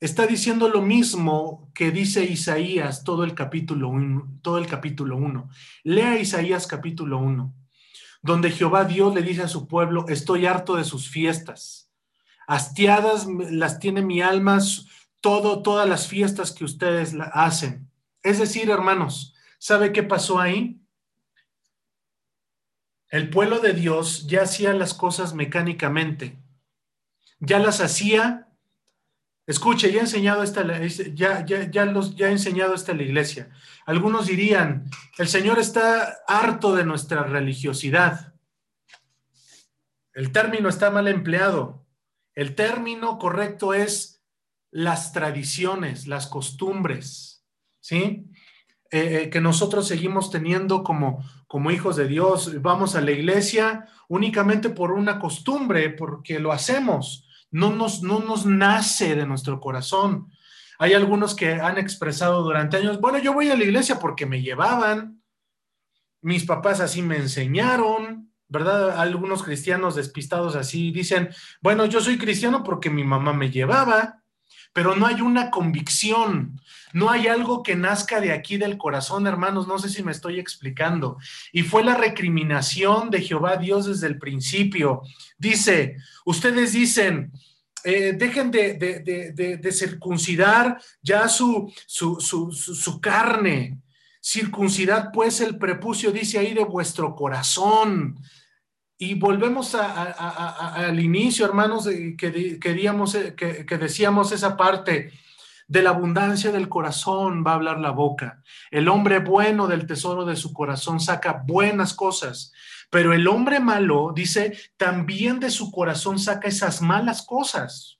[0.00, 5.48] está diciendo lo mismo que dice Isaías todo el capítulo 1, todo el capítulo 1.
[5.84, 7.54] Lea Isaías capítulo 1,
[8.22, 11.90] donde Jehová Dios le dice a su pueblo, estoy harto de sus fiestas.
[12.48, 14.58] Hastiadas las tiene mi alma,
[15.20, 17.90] todo, todas las fiestas que ustedes hacen.
[18.22, 20.80] Es decir, hermanos, ¿sabe qué pasó ahí?
[23.08, 26.38] El pueblo de Dios ya hacía las cosas mecánicamente,
[27.38, 28.46] ya las hacía
[29.46, 30.64] Escuche, ya he enseñado esta,
[31.14, 33.48] ya, ya, ya, los, ya enseñado esta la iglesia.
[33.86, 38.34] Algunos dirían, el Señor está harto de nuestra religiosidad.
[40.12, 41.86] El término está mal empleado.
[42.34, 44.15] El término correcto es
[44.70, 47.44] las tradiciones, las costumbres,
[47.80, 48.26] ¿sí?
[48.90, 52.62] Eh, eh, que nosotros seguimos teniendo como, como hijos de Dios.
[52.62, 58.46] Vamos a la iglesia únicamente por una costumbre, porque lo hacemos no nos, no nos
[58.46, 60.30] nace de nuestro corazón.
[60.78, 64.42] Hay algunos que han expresado durante años, bueno, yo voy a la iglesia porque me
[64.42, 65.22] llevaban,
[66.20, 69.00] mis papás así me enseñaron, ¿verdad?
[69.00, 71.30] Algunos cristianos despistados así dicen,
[71.62, 74.22] bueno, yo soy cristiano porque mi mamá me llevaba,
[74.76, 76.60] pero no hay una convicción,
[76.92, 80.38] no hay algo que nazca de aquí del corazón, hermanos, no sé si me estoy
[80.38, 81.16] explicando.
[81.50, 85.00] Y fue la recriminación de Jehová Dios desde el principio.
[85.38, 85.96] Dice,
[86.26, 87.32] ustedes dicen,
[87.84, 93.80] eh, dejen de, circuncidar ya su, su, carne.
[94.20, 98.20] Circuncidad pues el prepucio, dice ahí, de vuestro corazón.
[98.98, 105.12] Y volvemos al inicio, hermanos, que, queríamos, eh, que decíamos esa parte
[105.68, 108.42] de la abundancia del corazón va a hablar la boca.
[108.70, 112.52] El hombre bueno del tesoro de su corazón saca buenas cosas,
[112.90, 117.98] pero el hombre malo, dice, también de su corazón saca esas malas cosas.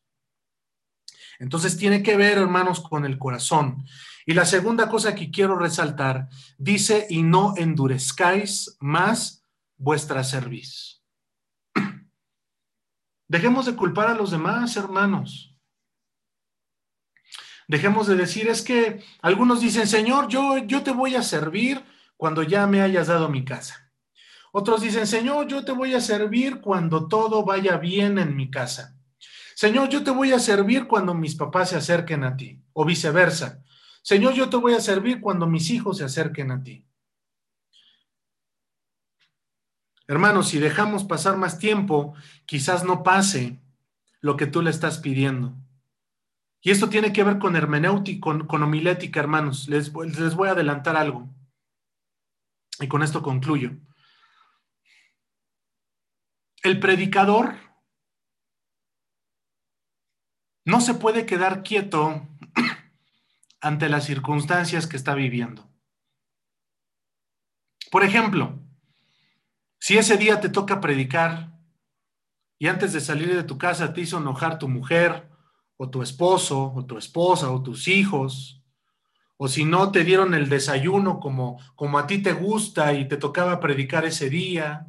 [1.38, 3.84] Entonces tiene que ver, hermanos, con el corazón.
[4.24, 9.44] Y la segunda cosa que quiero resaltar, dice, y no endurezcáis más
[9.76, 11.02] vuestra cerviz.
[13.28, 15.56] Dejemos de culpar a los demás, hermanos.
[17.68, 21.84] Dejemos de decir, es que algunos dicen, Señor, yo, yo te voy a servir
[22.16, 23.92] cuando ya me hayas dado mi casa.
[24.52, 28.96] Otros dicen, Señor, yo te voy a servir cuando todo vaya bien en mi casa.
[29.54, 33.62] Señor, yo te voy a servir cuando mis papás se acerquen a ti, o viceversa.
[34.02, 36.85] Señor, yo te voy a servir cuando mis hijos se acerquen a ti.
[40.08, 42.14] Hermanos, si dejamos pasar más tiempo,
[42.44, 43.60] quizás no pase
[44.20, 45.54] lo que tú le estás pidiendo.
[46.60, 49.68] Y esto tiene que ver con hermenéutica, con, homilética, hermanos.
[49.68, 51.28] Les, les voy a adelantar algo.
[52.80, 53.72] Y con esto concluyo.
[56.62, 57.54] El predicador
[60.64, 62.26] no se puede quedar quieto
[63.60, 65.70] ante las circunstancias que está viviendo.
[67.92, 68.65] Por ejemplo,
[69.86, 71.52] si ese día te toca predicar
[72.58, 75.30] y antes de salir de tu casa te hizo enojar tu mujer
[75.76, 78.60] o tu esposo, o tu esposa, o tus hijos,
[79.36, 83.16] o si no te dieron el desayuno como, como a ti te gusta y te
[83.16, 84.88] tocaba predicar ese día,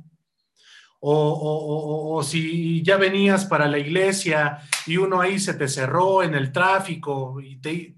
[0.99, 6.33] o, o, si ya venías para la iglesia y uno ahí se te cerró en
[6.33, 7.95] el tráfico y te...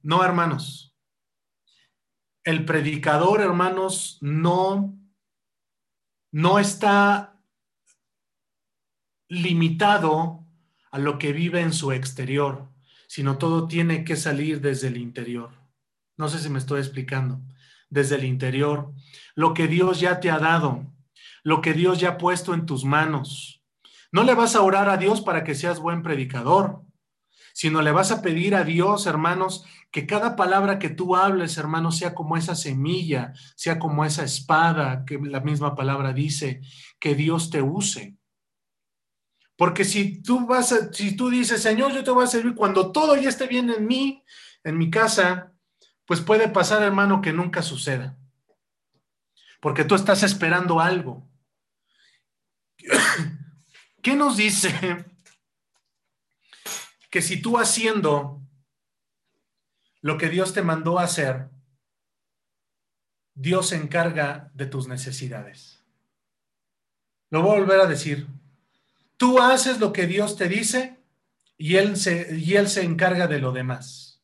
[0.00, 0.96] No, hermanos.
[2.42, 5.03] El predicador, hermanos, no,
[6.34, 7.40] no está
[9.28, 10.44] limitado
[10.90, 12.72] a lo que vive en su exterior,
[13.06, 15.52] sino todo tiene que salir desde el interior.
[16.16, 17.40] No sé si me estoy explicando.
[17.88, 18.92] Desde el interior,
[19.36, 20.92] lo que Dios ya te ha dado,
[21.44, 23.62] lo que Dios ya ha puesto en tus manos.
[24.10, 26.83] No le vas a orar a Dios para que seas buen predicador
[27.54, 31.96] sino le vas a pedir a Dios, hermanos, que cada palabra que tú hables, hermanos,
[31.96, 36.62] sea como esa semilla, sea como esa espada que la misma palabra dice,
[36.98, 38.16] que Dios te use.
[39.56, 43.14] Porque si tú vas si tú dices, Señor, yo te voy a servir cuando todo
[43.14, 44.24] ya esté bien en mí,
[44.64, 45.52] en mi casa,
[46.06, 48.18] pues puede pasar, hermano, que nunca suceda.
[49.60, 51.30] Porque tú estás esperando algo.
[54.02, 55.13] ¿Qué nos dice
[57.14, 58.42] que si tú haciendo
[60.00, 61.48] lo que Dios te mandó hacer,
[63.34, 65.84] Dios se encarga de tus necesidades.
[67.30, 68.26] Lo voy a volver a decir.
[69.16, 70.98] Tú haces lo que Dios te dice
[71.56, 74.20] y Él se, y él se encarga de lo demás.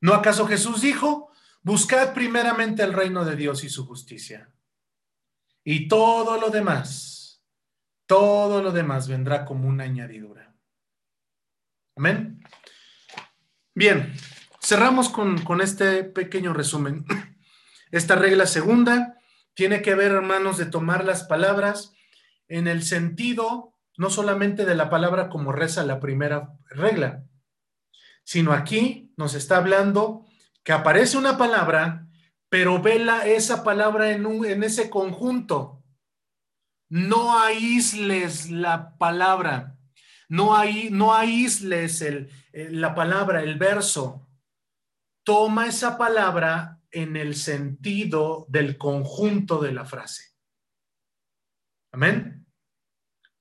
[0.00, 1.30] ¿No acaso Jesús dijo,
[1.62, 4.50] buscad primeramente el reino de Dios y su justicia?
[5.62, 7.40] Y todo lo demás,
[8.06, 10.51] todo lo demás vendrá como una añadidura.
[11.96, 12.42] Amén.
[13.74, 14.14] Bien,
[14.60, 17.04] cerramos con, este pequeño resumen.
[17.90, 19.18] Esta regla segunda
[19.54, 21.92] tiene que ver, hermanos, de tomar las palabras
[22.48, 27.24] en el sentido no solamente de la palabra como reza la primera regla,
[28.24, 30.24] sino aquí nos está hablando
[30.64, 32.08] que aparece una palabra,
[32.48, 35.82] pero vela esa palabra en, un, en ese conjunto.
[36.88, 39.76] No aísles la palabra.
[40.32, 44.26] No, hay, no aísles el, la palabra, el verso.
[45.24, 50.32] Toma esa palabra en el sentido del conjunto de la frase.
[51.92, 52.46] Amén.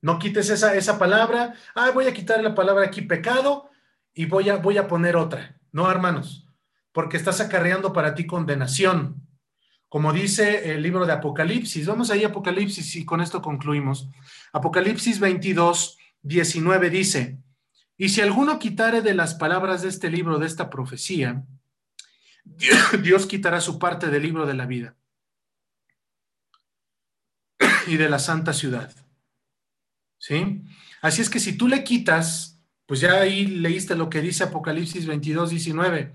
[0.02, 1.54] No quites esa, esa palabra.
[1.76, 3.70] Ah, voy a quitar la palabra aquí pecado
[4.14, 5.58] y voy a, voy a poner otra.
[5.72, 6.46] No, hermanos,
[6.92, 9.26] porque estás acarreando para ti condenación.
[9.88, 11.88] Como dice el libro de Apocalipsis.
[11.88, 14.10] Vamos ahí, Apocalipsis, y con esto concluimos.
[14.52, 17.40] Apocalipsis 22, 19 dice,
[17.98, 21.46] y si alguno quitare de las palabras de este libro, de esta profecía,
[23.04, 24.96] Dios quitará su parte del libro de la vida
[27.88, 28.94] y de la santa ciudad.
[30.18, 30.64] ¿Sí?
[31.02, 35.06] Así es que si tú le quitas, pues ya ahí leíste lo que dice Apocalipsis
[35.06, 36.14] 22, 19.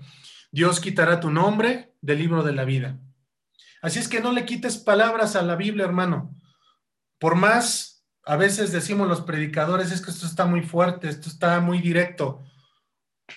[0.51, 2.99] Dios quitará tu nombre del libro de la vida.
[3.81, 6.35] Así es que no le quites palabras a la Biblia, hermano.
[7.19, 7.96] Por más
[8.27, 12.43] a veces decimos los predicadores, es que esto está muy fuerte, esto está muy directo.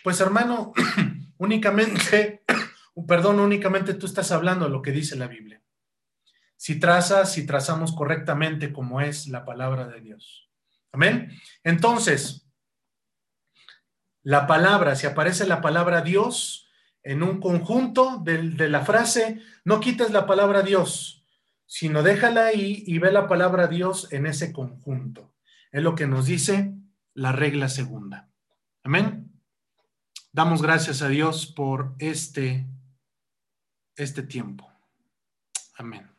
[0.03, 0.73] Pues hermano,
[1.39, 2.43] únicamente,
[3.07, 5.63] perdón, únicamente tú estás hablando lo que dice la Biblia.
[6.57, 10.51] Si trazas, si trazamos correctamente como es la palabra de Dios.
[10.91, 11.41] Amén.
[11.63, 12.51] Entonces,
[14.25, 16.69] la palabra, si aparece la palabra Dios
[17.05, 21.20] en un conjunto de, de la frase, no quites la palabra Dios,
[21.71, 25.37] sino déjala ahí y ve la palabra Dios en ese conjunto.
[25.71, 26.75] Es lo que nos dice
[27.15, 28.29] la regla segunda.
[28.83, 29.31] Amén.
[30.33, 32.67] Damos gracias a Dios por este,
[33.95, 34.69] este tiempo.
[35.77, 36.10] Amén.